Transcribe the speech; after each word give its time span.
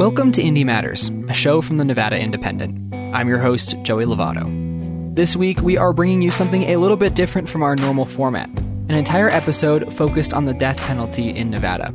Welcome 0.00 0.32
to 0.32 0.42
Indie 0.42 0.64
Matters, 0.64 1.10
a 1.28 1.34
show 1.34 1.60
from 1.60 1.76
the 1.76 1.84
Nevada 1.84 2.18
Independent. 2.18 2.94
I'm 3.14 3.28
your 3.28 3.36
host, 3.36 3.76
Joey 3.82 4.06
Lovato. 4.06 5.14
This 5.14 5.36
week, 5.36 5.60
we 5.60 5.76
are 5.76 5.92
bringing 5.92 6.22
you 6.22 6.30
something 6.30 6.62
a 6.62 6.78
little 6.78 6.96
bit 6.96 7.12
different 7.12 7.50
from 7.50 7.62
our 7.62 7.76
normal 7.76 8.06
format 8.06 8.48
an 8.48 8.92
entire 8.92 9.28
episode 9.28 9.92
focused 9.92 10.32
on 10.32 10.46
the 10.46 10.54
death 10.54 10.78
penalty 10.78 11.28
in 11.28 11.50
Nevada. 11.50 11.92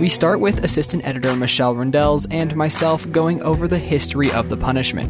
We 0.00 0.08
start 0.08 0.40
with 0.40 0.64
assistant 0.64 1.06
editor 1.06 1.36
Michelle 1.36 1.76
Rindels 1.76 2.26
and 2.32 2.56
myself 2.56 3.08
going 3.12 3.40
over 3.42 3.68
the 3.68 3.78
history 3.78 4.32
of 4.32 4.48
the 4.48 4.56
punishment. 4.56 5.08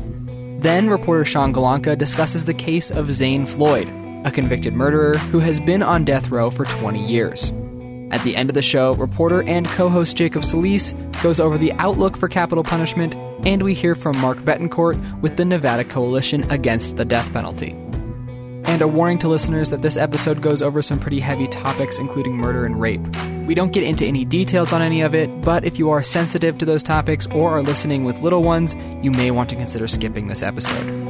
Then, 0.62 0.90
reporter 0.90 1.24
Sean 1.24 1.54
Golonka 1.54 1.96
discusses 1.96 2.44
the 2.44 2.52
case 2.52 2.90
of 2.90 3.14
Zane 3.14 3.46
Floyd, 3.46 3.88
a 4.26 4.30
convicted 4.30 4.74
murderer 4.74 5.16
who 5.30 5.38
has 5.38 5.58
been 5.58 5.82
on 5.82 6.04
death 6.04 6.28
row 6.28 6.50
for 6.50 6.66
20 6.66 7.02
years. 7.02 7.50
At 8.10 8.22
the 8.22 8.36
end 8.36 8.50
of 8.50 8.54
the 8.54 8.62
show, 8.62 8.94
reporter 8.94 9.42
and 9.42 9.66
co 9.66 9.88
host 9.88 10.16
Jacob 10.16 10.44
Solis 10.44 10.92
goes 11.22 11.40
over 11.40 11.58
the 11.58 11.72
outlook 11.74 12.16
for 12.16 12.28
capital 12.28 12.62
punishment, 12.62 13.14
and 13.44 13.62
we 13.62 13.74
hear 13.74 13.94
from 13.94 14.16
Mark 14.18 14.38
Betancourt 14.38 15.20
with 15.20 15.36
the 15.36 15.44
Nevada 15.44 15.84
Coalition 15.84 16.48
Against 16.50 16.96
the 16.96 17.04
Death 17.04 17.32
Penalty. 17.32 17.72
And 18.64 18.82
a 18.82 18.88
warning 18.88 19.18
to 19.18 19.28
listeners 19.28 19.70
that 19.70 19.82
this 19.82 19.96
episode 19.96 20.42
goes 20.42 20.60
over 20.60 20.82
some 20.82 20.98
pretty 20.98 21.20
heavy 21.20 21.46
topics, 21.46 21.98
including 21.98 22.36
murder 22.36 22.64
and 22.64 22.80
rape. 22.80 23.00
We 23.46 23.54
don't 23.54 23.72
get 23.72 23.84
into 23.84 24.04
any 24.04 24.24
details 24.24 24.72
on 24.72 24.82
any 24.82 25.02
of 25.02 25.14
it, 25.14 25.28
but 25.42 25.64
if 25.64 25.78
you 25.78 25.90
are 25.90 26.02
sensitive 26.02 26.58
to 26.58 26.64
those 26.64 26.82
topics 26.82 27.26
or 27.28 27.56
are 27.56 27.62
listening 27.62 28.04
with 28.04 28.18
little 28.20 28.42
ones, 28.42 28.74
you 29.02 29.12
may 29.12 29.30
want 29.30 29.50
to 29.50 29.56
consider 29.56 29.86
skipping 29.86 30.26
this 30.26 30.42
episode. 30.42 31.05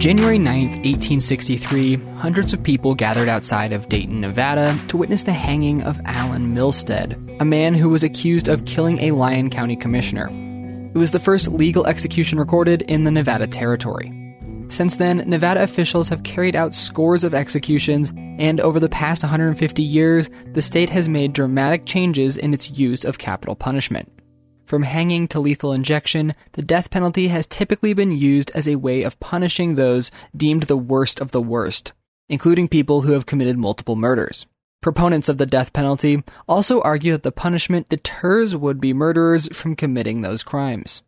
January 0.00 0.38
9, 0.38 0.62
1863, 0.68 1.96
hundreds 2.16 2.54
of 2.54 2.62
people 2.62 2.94
gathered 2.94 3.28
outside 3.28 3.70
of 3.70 3.90
Dayton, 3.90 4.18
Nevada 4.18 4.74
to 4.88 4.96
witness 4.96 5.24
the 5.24 5.32
hanging 5.34 5.82
of 5.82 6.00
Allen 6.06 6.54
Milstead, 6.54 7.38
a 7.38 7.44
man 7.44 7.74
who 7.74 7.90
was 7.90 8.02
accused 8.02 8.48
of 8.48 8.64
killing 8.64 8.98
a 9.00 9.10
Lyon 9.10 9.50
County 9.50 9.76
commissioner. 9.76 10.28
It 10.94 10.98
was 10.98 11.10
the 11.10 11.20
first 11.20 11.48
legal 11.48 11.86
execution 11.86 12.38
recorded 12.38 12.80
in 12.80 13.04
the 13.04 13.10
Nevada 13.10 13.46
Territory. 13.46 14.10
Since 14.68 14.96
then, 14.96 15.18
Nevada 15.26 15.62
officials 15.62 16.08
have 16.08 16.22
carried 16.22 16.56
out 16.56 16.72
scores 16.72 17.22
of 17.22 17.34
executions, 17.34 18.10
and 18.38 18.58
over 18.58 18.80
the 18.80 18.88
past 18.88 19.22
150 19.22 19.82
years, 19.82 20.30
the 20.54 20.62
state 20.62 20.88
has 20.88 21.10
made 21.10 21.34
dramatic 21.34 21.84
changes 21.84 22.38
in 22.38 22.54
its 22.54 22.70
use 22.70 23.04
of 23.04 23.18
capital 23.18 23.54
punishment. 23.54 24.10
From 24.70 24.84
hanging 24.84 25.26
to 25.26 25.40
lethal 25.40 25.72
injection, 25.72 26.32
the 26.52 26.62
death 26.62 26.92
penalty 26.92 27.26
has 27.26 27.44
typically 27.44 27.92
been 27.92 28.12
used 28.12 28.52
as 28.54 28.68
a 28.68 28.76
way 28.76 29.02
of 29.02 29.18
punishing 29.18 29.74
those 29.74 30.12
deemed 30.36 30.62
the 30.62 30.76
worst 30.76 31.18
of 31.18 31.32
the 31.32 31.42
worst, 31.42 31.92
including 32.28 32.68
people 32.68 33.00
who 33.00 33.10
have 33.14 33.26
committed 33.26 33.58
multiple 33.58 33.96
murders. 33.96 34.46
Proponents 34.80 35.28
of 35.28 35.38
the 35.38 35.44
death 35.44 35.72
penalty 35.72 36.22
also 36.48 36.80
argue 36.82 37.10
that 37.10 37.24
the 37.24 37.32
punishment 37.32 37.88
deters 37.88 38.54
would 38.54 38.80
be 38.80 38.92
murderers 38.92 39.48
from 39.48 39.74
committing 39.74 40.20
those 40.20 40.44
crimes. 40.44 41.02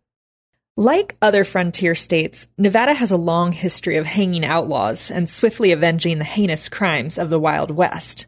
Like 0.76 1.14
other 1.22 1.44
frontier 1.44 1.94
states, 1.94 2.48
Nevada 2.58 2.94
has 2.94 3.12
a 3.12 3.16
long 3.16 3.52
history 3.52 3.96
of 3.96 4.06
hanging 4.06 4.44
outlaws 4.44 5.08
and 5.08 5.28
swiftly 5.28 5.70
avenging 5.70 6.18
the 6.18 6.24
heinous 6.24 6.68
crimes 6.68 7.16
of 7.16 7.30
the 7.30 7.38
Wild 7.38 7.70
West. 7.70 8.26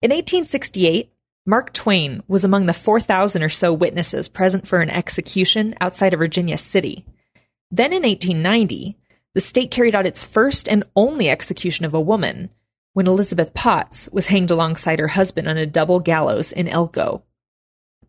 In 0.00 0.12
1868, 0.12 1.10
Mark 1.46 1.72
Twain 1.72 2.22
was 2.28 2.44
among 2.44 2.66
the 2.66 2.74
4,000 2.74 3.42
or 3.42 3.48
so 3.48 3.72
witnesses 3.72 4.28
present 4.28 4.68
for 4.68 4.80
an 4.80 4.90
execution 4.90 5.74
outside 5.80 6.12
of 6.12 6.20
Virginia 6.20 6.58
City. 6.58 7.06
Then 7.70 7.92
in 7.92 8.02
1890, 8.02 8.96
the 9.34 9.40
state 9.40 9.70
carried 9.70 9.94
out 9.94 10.06
its 10.06 10.24
first 10.24 10.68
and 10.68 10.84
only 10.94 11.30
execution 11.30 11.84
of 11.84 11.94
a 11.94 12.00
woman 12.00 12.50
when 12.92 13.06
Elizabeth 13.06 13.54
Potts 13.54 14.08
was 14.12 14.26
hanged 14.26 14.50
alongside 14.50 14.98
her 14.98 15.08
husband 15.08 15.48
on 15.48 15.56
a 15.56 15.66
double 15.66 16.00
gallows 16.00 16.52
in 16.52 16.68
Elko. 16.68 17.22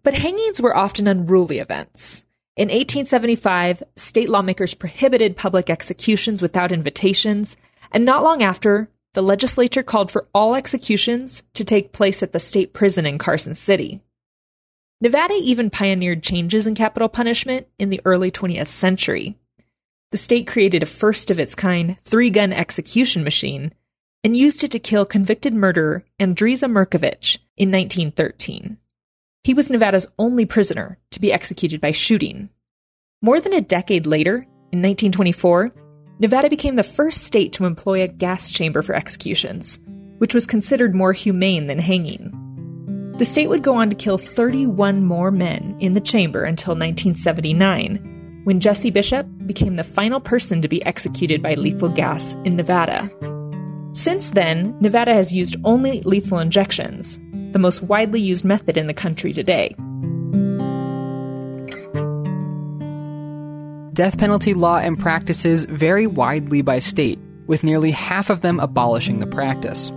But 0.03 0.15
hangings 0.15 0.61
were 0.61 0.75
often 0.75 1.07
unruly 1.07 1.59
events. 1.59 2.25
In 2.57 2.67
1875, 2.67 3.83
state 3.95 4.29
lawmakers 4.29 4.73
prohibited 4.73 5.37
public 5.37 5.69
executions 5.69 6.41
without 6.41 6.71
invitations, 6.71 7.55
and 7.91 8.03
not 8.03 8.23
long 8.23 8.43
after, 8.43 8.89
the 9.13 9.23
legislature 9.23 9.83
called 9.83 10.09
for 10.09 10.27
all 10.33 10.55
executions 10.55 11.43
to 11.53 11.65
take 11.65 11.93
place 11.93 12.23
at 12.23 12.31
the 12.31 12.39
state 12.39 12.73
prison 12.73 13.05
in 13.05 13.17
Carson 13.17 13.53
City. 13.53 14.01
Nevada 15.01 15.33
even 15.41 15.69
pioneered 15.69 16.23
changes 16.23 16.67
in 16.67 16.75
capital 16.75 17.09
punishment 17.09 17.67
in 17.79 17.89
the 17.89 18.01
early 18.05 18.31
20th 18.31 18.67
century. 18.67 19.35
The 20.11 20.17
state 20.17 20.47
created 20.47 20.83
a 20.83 20.85
first 20.85 21.31
of 21.31 21.39
its 21.39 21.55
kind 21.55 21.97
three 22.05 22.29
gun 22.29 22.53
execution 22.53 23.23
machine 23.23 23.73
and 24.23 24.37
used 24.37 24.63
it 24.63 24.71
to 24.71 24.79
kill 24.79 25.05
convicted 25.05 25.53
murderer 25.53 26.03
Andrija 26.19 26.69
Mirković 26.69 27.39
in 27.57 27.71
1913. 27.71 28.77
He 29.43 29.53
was 29.53 29.69
Nevada's 29.69 30.07
only 30.19 30.45
prisoner 30.45 30.99
to 31.11 31.19
be 31.19 31.33
executed 31.33 31.81
by 31.81 31.91
shooting. 31.91 32.49
More 33.21 33.41
than 33.41 33.53
a 33.53 33.61
decade 33.61 34.05
later, 34.05 34.45
in 34.71 34.81
1924, 34.81 35.73
Nevada 36.21 36.51
became 36.51 36.75
the 36.75 36.83
first 36.83 37.23
state 37.23 37.51
to 37.53 37.65
employ 37.65 38.03
a 38.03 38.07
gas 38.07 38.51
chamber 38.51 38.83
for 38.83 38.93
executions, 38.93 39.79
which 40.19 40.35
was 40.35 40.45
considered 40.45 40.93
more 40.93 41.13
humane 41.13 41.65
than 41.65 41.79
hanging. 41.79 42.29
The 43.17 43.25
state 43.25 43.47
would 43.47 43.63
go 43.63 43.73
on 43.73 43.89
to 43.89 43.95
kill 43.95 44.19
31 44.19 45.03
more 45.03 45.31
men 45.31 45.75
in 45.79 45.95
the 45.95 45.99
chamber 45.99 46.43
until 46.43 46.73
1979, 46.73 48.41
when 48.43 48.59
Jesse 48.59 48.91
Bishop 48.91 49.25
became 49.47 49.77
the 49.77 49.83
final 49.83 50.19
person 50.19 50.61
to 50.61 50.67
be 50.67 50.85
executed 50.85 51.41
by 51.41 51.55
lethal 51.55 51.89
gas 51.89 52.35
in 52.45 52.55
Nevada. 52.55 53.09
Since 53.93 54.29
then, 54.29 54.77
Nevada 54.79 55.15
has 55.15 55.33
used 55.33 55.55
only 55.63 56.01
lethal 56.01 56.37
injections, 56.37 57.19
the 57.51 57.57
most 57.57 57.81
widely 57.81 58.21
used 58.21 58.45
method 58.45 58.77
in 58.77 58.85
the 58.85 58.93
country 58.93 59.33
today. 59.33 59.75
Death 64.01 64.17
penalty 64.17 64.55
law 64.55 64.79
and 64.79 64.97
practices 64.97 65.65
vary 65.65 66.07
widely 66.07 66.63
by 66.63 66.79
state, 66.79 67.19
with 67.45 67.63
nearly 67.63 67.91
half 67.91 68.31
of 68.31 68.41
them 68.41 68.59
abolishing 68.59 69.19
the 69.19 69.27
practice. 69.27 69.91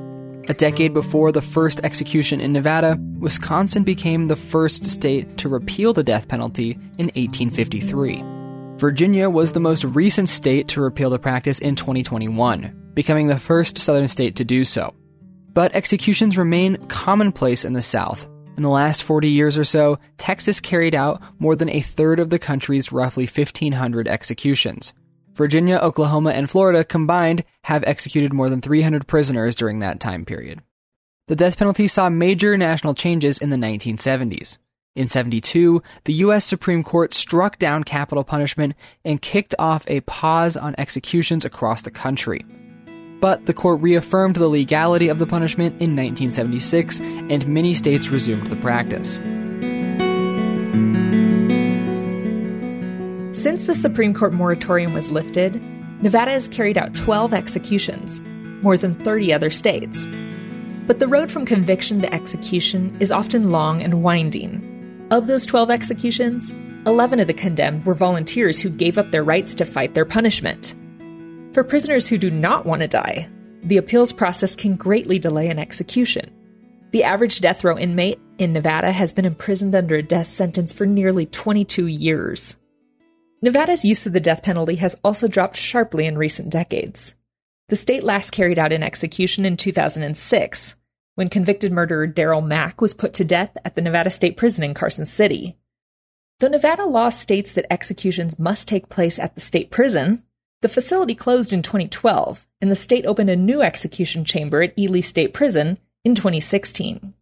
A 0.46 0.52
decade 0.52 0.92
before 0.92 1.32
the 1.32 1.40
first 1.40 1.80
execution 1.82 2.38
in 2.38 2.52
Nevada, 2.52 2.98
Wisconsin 3.18 3.82
became 3.82 4.28
the 4.28 4.36
first 4.36 4.84
state 4.84 5.38
to 5.38 5.48
repeal 5.48 5.94
the 5.94 6.04
death 6.04 6.28
penalty 6.28 6.72
in 6.98 7.06
1853. 7.16 8.22
Virginia 8.76 9.30
was 9.30 9.52
the 9.52 9.60
most 9.60 9.84
recent 9.84 10.28
state 10.28 10.68
to 10.68 10.82
repeal 10.82 11.08
the 11.08 11.18
practice 11.18 11.58
in 11.58 11.74
2021, 11.74 12.90
becoming 12.92 13.28
the 13.28 13.40
first 13.40 13.78
southern 13.78 14.06
state 14.06 14.36
to 14.36 14.44
do 14.44 14.64
so. 14.64 14.94
But 15.54 15.74
executions 15.74 16.36
remain 16.36 16.76
commonplace 16.88 17.64
in 17.64 17.72
the 17.72 17.80
South, 17.80 18.28
in 18.56 18.62
the 18.62 18.68
last 18.68 19.02
40 19.02 19.28
years 19.28 19.58
or 19.58 19.64
so, 19.64 19.98
Texas 20.16 20.60
carried 20.60 20.94
out 20.94 21.20
more 21.38 21.56
than 21.56 21.68
a 21.68 21.80
third 21.80 22.20
of 22.20 22.30
the 22.30 22.38
country's 22.38 22.92
roughly 22.92 23.26
1,500 23.26 24.06
executions. 24.06 24.92
Virginia, 25.34 25.76
Oklahoma, 25.76 26.30
and 26.30 26.48
Florida 26.48 26.84
combined 26.84 27.44
have 27.64 27.82
executed 27.84 28.32
more 28.32 28.48
than 28.48 28.60
300 28.60 29.08
prisoners 29.08 29.56
during 29.56 29.80
that 29.80 29.98
time 29.98 30.24
period. 30.24 30.62
The 31.26 31.34
death 31.36 31.58
penalty 31.58 31.88
saw 31.88 32.08
major 32.08 32.56
national 32.56 32.94
changes 32.94 33.38
in 33.38 33.50
the 33.50 33.56
1970s. 33.56 34.58
In 34.94 35.08
72, 35.08 35.82
the 36.04 36.12
U.S. 36.12 36.44
Supreme 36.44 36.84
Court 36.84 37.12
struck 37.12 37.58
down 37.58 37.82
capital 37.82 38.22
punishment 38.22 38.74
and 39.04 39.20
kicked 39.20 39.54
off 39.58 39.84
a 39.88 40.02
pause 40.02 40.56
on 40.56 40.76
executions 40.78 41.44
across 41.44 41.82
the 41.82 41.90
country 41.90 42.44
but 43.24 43.46
the 43.46 43.54
court 43.54 43.80
reaffirmed 43.80 44.36
the 44.36 44.48
legality 44.48 45.08
of 45.08 45.18
the 45.18 45.26
punishment 45.26 45.72
in 45.80 45.96
1976, 45.96 47.00
and 47.00 47.48
many 47.48 47.72
states 47.72 48.10
resumed 48.10 48.46
the 48.48 48.56
practice. 48.56 49.14
Since 53.34 53.66
the 53.66 53.72
Supreme 53.74 54.12
Court 54.12 54.34
moratorium 54.34 54.92
was 54.92 55.10
lifted, 55.10 55.54
Nevada 56.02 56.32
has 56.32 56.50
carried 56.50 56.76
out 56.76 56.94
12 56.94 57.32
executions, 57.32 58.20
more 58.62 58.76
than 58.76 58.92
30 58.92 59.32
other 59.32 59.48
states. 59.48 60.06
But 60.86 60.98
the 60.98 61.08
road 61.08 61.32
from 61.32 61.46
conviction 61.46 62.02
to 62.02 62.12
execution 62.12 62.94
is 63.00 63.10
often 63.10 63.50
long 63.50 63.80
and 63.80 64.02
winding. 64.02 65.08
Of 65.10 65.28
those 65.28 65.46
12 65.46 65.70
executions, 65.70 66.52
11 66.84 67.20
of 67.20 67.26
the 67.26 67.32
condemned 67.32 67.86
were 67.86 67.94
volunteers 67.94 68.60
who 68.60 68.68
gave 68.68 68.98
up 68.98 69.12
their 69.12 69.24
rights 69.24 69.54
to 69.54 69.64
fight 69.64 69.94
their 69.94 70.04
punishment. 70.04 70.74
For 71.54 71.62
prisoners 71.62 72.08
who 72.08 72.18
do 72.18 72.32
not 72.32 72.66
want 72.66 72.82
to 72.82 72.88
die, 72.88 73.28
the 73.62 73.76
appeals 73.76 74.12
process 74.12 74.56
can 74.56 74.74
greatly 74.74 75.20
delay 75.20 75.48
an 75.48 75.60
execution. 75.60 76.32
The 76.90 77.04
average 77.04 77.38
death 77.38 77.62
row 77.62 77.78
inmate 77.78 78.18
in 78.38 78.52
Nevada 78.52 78.90
has 78.90 79.12
been 79.12 79.24
imprisoned 79.24 79.72
under 79.76 79.94
a 79.94 80.02
death 80.02 80.26
sentence 80.26 80.72
for 80.72 80.84
nearly 80.84 81.26
22 81.26 81.86
years. 81.86 82.56
Nevada's 83.40 83.84
use 83.84 84.04
of 84.04 84.12
the 84.12 84.18
death 84.18 84.42
penalty 84.42 84.74
has 84.76 84.96
also 85.04 85.28
dropped 85.28 85.56
sharply 85.56 86.06
in 86.06 86.18
recent 86.18 86.50
decades. 86.50 87.14
The 87.68 87.76
state 87.76 88.02
last 88.02 88.32
carried 88.32 88.58
out 88.58 88.72
an 88.72 88.82
execution 88.82 89.44
in 89.44 89.56
2006, 89.56 90.74
when 91.14 91.28
convicted 91.28 91.70
murderer 91.70 92.08
Daryl 92.08 92.44
Mack 92.44 92.80
was 92.80 92.94
put 92.94 93.12
to 93.12 93.24
death 93.24 93.56
at 93.64 93.76
the 93.76 93.82
Nevada 93.82 94.10
State 94.10 94.36
Prison 94.36 94.64
in 94.64 94.74
Carson 94.74 95.06
City. 95.06 95.56
Though 96.40 96.48
Nevada 96.48 96.84
law 96.84 97.10
states 97.10 97.52
that 97.52 97.72
executions 97.72 98.40
must 98.40 98.66
take 98.66 98.88
place 98.88 99.20
at 99.20 99.36
the 99.36 99.40
state 99.40 99.70
prison, 99.70 100.24
The 100.64 100.68
facility 100.70 101.14
closed 101.14 101.52
in 101.52 101.60
2012, 101.60 102.46
and 102.62 102.70
the 102.70 102.74
state 102.74 103.04
opened 103.04 103.28
a 103.28 103.36
new 103.36 103.60
execution 103.60 104.24
chamber 104.24 104.62
at 104.62 104.72
Ely 104.78 105.02
State 105.02 105.34
Prison 105.34 105.78
in 106.06 106.14
2016. 106.14 107.12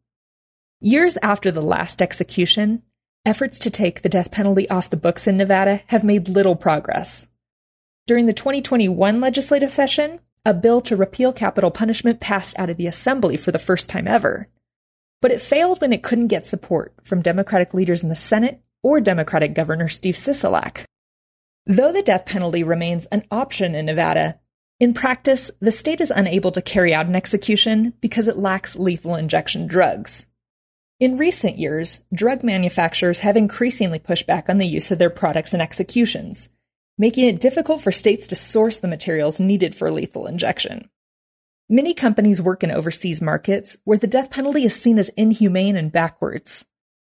Years 0.81 1.19
after 1.25 1.51
the 1.51 1.61
last 1.61 2.01
execution, 2.01 2.85
efforts 3.27 3.59
to 3.59 3.69
take 3.69 4.03
the 4.03 4.09
death 4.09 4.31
penalty 4.31 4.71
off 4.71 4.91
the 4.91 4.97
books 4.97 5.27
in 5.27 5.37
Nevada 5.37 5.83
have 5.89 6.05
made 6.05 6.29
little 6.29 6.55
progress. 6.55 7.27
During 8.07 8.27
the 8.27 8.33
2021 8.33 9.21
legislative 9.21 9.73
session, 9.73 10.21
a 10.47 10.55
bill 10.55 10.81
to 10.83 10.95
repeal 10.95 11.33
capital 11.33 11.73
punishment 11.73 12.21
passed 12.21 12.57
out 12.61 12.71
of 12.71 12.77
the 12.77 12.87
assembly 12.87 13.37
for 13.37 13.51
the 13.51 13.59
first 13.59 13.89
time 13.89 14.07
ever. 14.07 14.47
But 15.21 15.33
it 15.33 15.41
failed 15.41 15.81
when 15.81 15.93
it 15.93 16.05
couldn't 16.05 16.29
get 16.29 16.47
support 16.47 16.95
from 17.03 17.23
Democratic 17.23 17.75
leaders 17.75 18.05
in 18.05 18.09
the 18.09 18.15
Senate 18.15 18.63
or 18.85 19.01
Democratic 19.01 19.53
Governor 19.53 19.89
Steve 19.89 20.15
Sisolak. 20.15 20.85
Though 21.67 21.93
the 21.93 22.03
death 22.03 22.27
penalty 22.27 22.65
remains 22.65 23.07
an 23.07 23.25
option 23.31 23.75
in 23.75 23.87
Nevada, 23.87 24.41
in 24.81 24.95
practice, 24.95 25.49
the 25.61 25.71
state 25.71 26.01
is 26.01 26.11
unable 26.11 26.51
to 26.51 26.61
carry 26.61 26.93
out 26.93 27.07
an 27.07 27.15
execution 27.15 27.95
because 28.01 28.27
it 28.27 28.37
lacks 28.37 28.75
lethal 28.75 29.15
injection 29.15 29.69
drugs. 29.69 30.27
In 30.99 31.19
recent 31.19 31.59
years, 31.59 32.01
drug 32.13 32.43
manufacturers 32.43 33.21
have 33.21 33.37
increasingly 33.37 34.01
pushed 34.01 34.27
back 34.27 34.49
on 34.49 34.59
the 34.59 34.67
use 34.67 34.91
of 34.91 34.99
their 34.99 35.11
products 35.11 35.55
in 35.55 35.61
executions, 35.61 36.49
making 36.99 37.29
it 37.29 37.41
difficult 37.41 37.81
for 37.81 37.93
states 37.93 38.27
to 38.29 38.35
source 38.35 38.81
the 38.81 38.89
materials 38.89 39.39
needed 39.39 39.75
for 39.75 39.89
lethal 39.91 40.27
injection. 40.27 40.91
Many 41.69 41.95
companies 41.95 42.43
work 42.43 42.65
in 42.65 42.73
overseas 42.73 43.23
markets 43.23 43.77
where 43.85 43.99
the 43.99 44.09
death 44.09 44.31
penalty 44.31 44.65
is 44.65 44.75
seen 44.75 44.99
as 44.99 45.11
inhumane 45.11 45.77
and 45.77 45.93
backwards. 45.93 46.65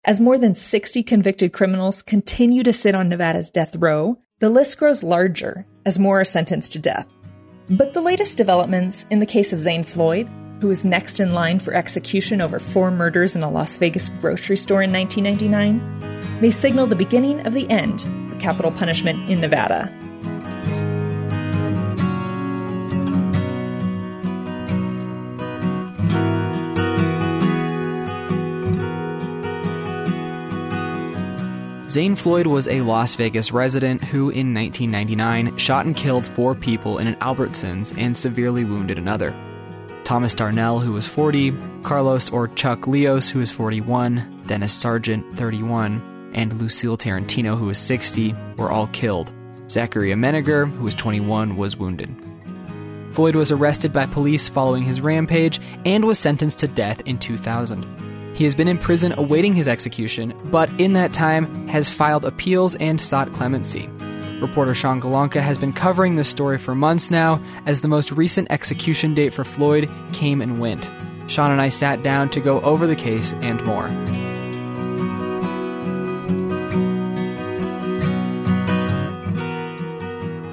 As 0.05 0.19
more 0.19 0.37
than 0.37 0.57
60 0.57 1.05
convicted 1.05 1.53
criminals 1.53 2.03
continue 2.03 2.65
to 2.65 2.73
sit 2.73 2.97
on 2.97 3.09
Nevada's 3.09 3.53
death 3.53 3.77
row, 3.77 4.19
the 4.43 4.51
list 4.51 4.77
grows 4.77 5.05
larger 5.05 5.65
as 5.87 6.01
more 6.01 6.21
are 6.21 6.25
sentenced 6.25 6.73
to 6.73 6.79
death. 6.81 7.07
But 7.71 7.93
the 7.93 8.01
latest 8.01 8.37
developments 8.37 9.07
in 9.09 9.21
the 9.21 9.25
case 9.25 9.53
of 9.53 9.61
Zane 9.61 9.85
Floyd, 9.85 10.29
who 10.61 10.67
was 10.67 10.85
next 10.85 11.21
in 11.21 11.33
line 11.33 11.61
for 11.61 11.73
execution 11.75 12.41
over 12.41 12.59
four 12.59 12.91
murders 12.91 13.37
in 13.37 13.45
a 13.45 13.49
Las 13.49 13.77
Vegas 13.77 14.09
grocery 14.21 14.57
store 14.57 14.83
in 14.83 14.93
1999, 14.93 16.41
may 16.41 16.51
signal 16.51 16.89
the 16.89 16.97
beginning 16.97 17.47
of 17.47 17.55
the 17.55 17.71
end 17.71 18.01
for 18.01 18.41
capital 18.41 18.73
punishment 18.73 19.31
in 19.31 19.41
Nevada. 19.41 19.89
Zane 31.93 32.17
Floyd 32.17 32.47
was 32.47 32.69
a 32.69 32.81
Las 32.81 33.17
Vegas 33.17 33.53
resident 33.53 34.03
who, 34.03 34.31
in 34.31 34.55
1999, 34.55 35.59
shot 35.59 35.85
and 35.85 35.95
killed 35.95 36.25
four 36.25 36.55
people 36.55 36.97
in 36.97 37.07
an 37.07 37.17
Albertsons 37.17 37.95
and 37.99 38.17
severely 38.17 38.65
wounded 38.65 38.97
another. 38.97 39.35
Thomas 40.03 40.33
Darnell, 40.33 40.79
who 40.79 40.93
was 40.93 41.07
40, 41.07 41.53
Carlos 41.83 42.31
or 42.31 42.49
Chuck 42.49 42.87
Leos, 42.87 43.29
who 43.29 43.41
was 43.41 43.53
41, 43.53 44.45
Dennis 44.47 44.73
Sargent, 44.73 45.37
31, 45.37 46.31
and 46.33 46.59
Lucille 46.59 46.97
Tarantino, 46.97 47.59
who 47.59 47.67
was 47.67 47.77
60, 47.77 48.35
were 48.57 48.73
all 48.73 48.87
killed. 48.87 49.31
Zachary 49.69 50.13
Emenegger, 50.13 50.75
who 50.75 50.85
was 50.85 50.95
21, 50.95 51.59
was 51.59 51.77
wounded. 51.77 52.09
Floyd 53.11 53.35
was 53.35 53.53
arrested 53.53 53.93
by 53.93 54.07
police 54.07 54.49
following 54.49 54.83
his 54.83 55.03
rampage 55.03 55.61
and 55.85 56.07
was 56.07 56.19
sentenced 56.19 56.61
to 56.61 56.69
death 56.69 57.03
in 57.05 57.19
2000. 57.19 58.12
He 58.35 58.45
has 58.45 58.55
been 58.55 58.69
in 58.69 58.79
prison 58.79 59.13
awaiting 59.17 59.55
his 59.55 59.69
execution, 59.69 60.35
but 60.47 60.71
in 60.81 60.95
that 60.95 61.13
time 61.13 61.69
has 61.69 61.89
filed 61.89 62.25
appeals 62.25 62.75
and 62.77 63.01
sought 63.01 63.33
clemency. 63.33 63.89
Reporter 64.41 64.75
Sean 64.75 65.01
Golonka 65.01 65.41
has 65.41 65.59
been 65.59 65.73
covering 65.73 66.17
this 66.17 66.29
story 66.29 66.59
for 66.59 66.75
months 66.75 67.11
now, 67.11 67.41
as 67.67 67.83
the 67.83 67.89
most 67.89 68.11
recent 68.11 68.51
execution 68.51 69.15
date 69.15 69.33
for 69.33 69.45
Floyd 69.45 69.89
came 70.13 70.41
and 70.41 70.61
went. 70.61 70.91
Sean 71.29 71.51
and 71.51 71.61
I 71.61 71.69
sat 71.69 72.03
down 72.03 72.29
to 72.31 72.41
go 72.41 72.61
over 72.63 72.87
the 72.87 72.97
case 72.97 73.35
and 73.35 73.63
more. 73.65 73.87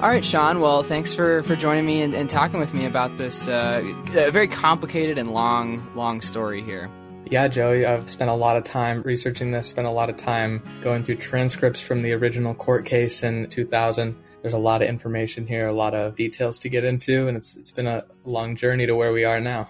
All 0.00 0.08
right, 0.08 0.24
Sean. 0.24 0.60
Well, 0.60 0.82
thanks 0.82 1.12
for, 1.12 1.42
for 1.42 1.56
joining 1.56 1.84
me 1.84 2.00
and, 2.00 2.14
and 2.14 2.30
talking 2.30 2.58
with 2.58 2.72
me 2.72 2.86
about 2.86 3.16
this 3.18 3.48
uh, 3.48 3.82
very 4.06 4.48
complicated 4.48 5.18
and 5.18 5.32
long, 5.32 5.86
long 5.94 6.20
story 6.20 6.62
here. 6.62 6.90
Yeah, 7.30 7.46
Joey, 7.46 7.86
I've 7.86 8.10
spent 8.10 8.28
a 8.28 8.34
lot 8.34 8.56
of 8.56 8.64
time 8.64 9.02
researching 9.02 9.52
this, 9.52 9.68
spent 9.68 9.86
a 9.86 9.90
lot 9.90 10.10
of 10.10 10.16
time 10.16 10.60
going 10.82 11.04
through 11.04 11.16
transcripts 11.16 11.80
from 11.80 12.02
the 12.02 12.12
original 12.12 12.56
court 12.56 12.84
case 12.84 13.22
in 13.22 13.48
2000. 13.48 14.16
There's 14.42 14.52
a 14.52 14.58
lot 14.58 14.82
of 14.82 14.88
information 14.88 15.46
here, 15.46 15.68
a 15.68 15.72
lot 15.72 15.94
of 15.94 16.16
details 16.16 16.58
to 16.58 16.68
get 16.68 16.84
into, 16.84 17.28
and 17.28 17.36
it's 17.36 17.56
it's 17.56 17.70
been 17.70 17.86
a 17.86 18.04
long 18.24 18.56
journey 18.56 18.84
to 18.86 18.96
where 18.96 19.12
we 19.12 19.24
are 19.24 19.40
now. 19.40 19.68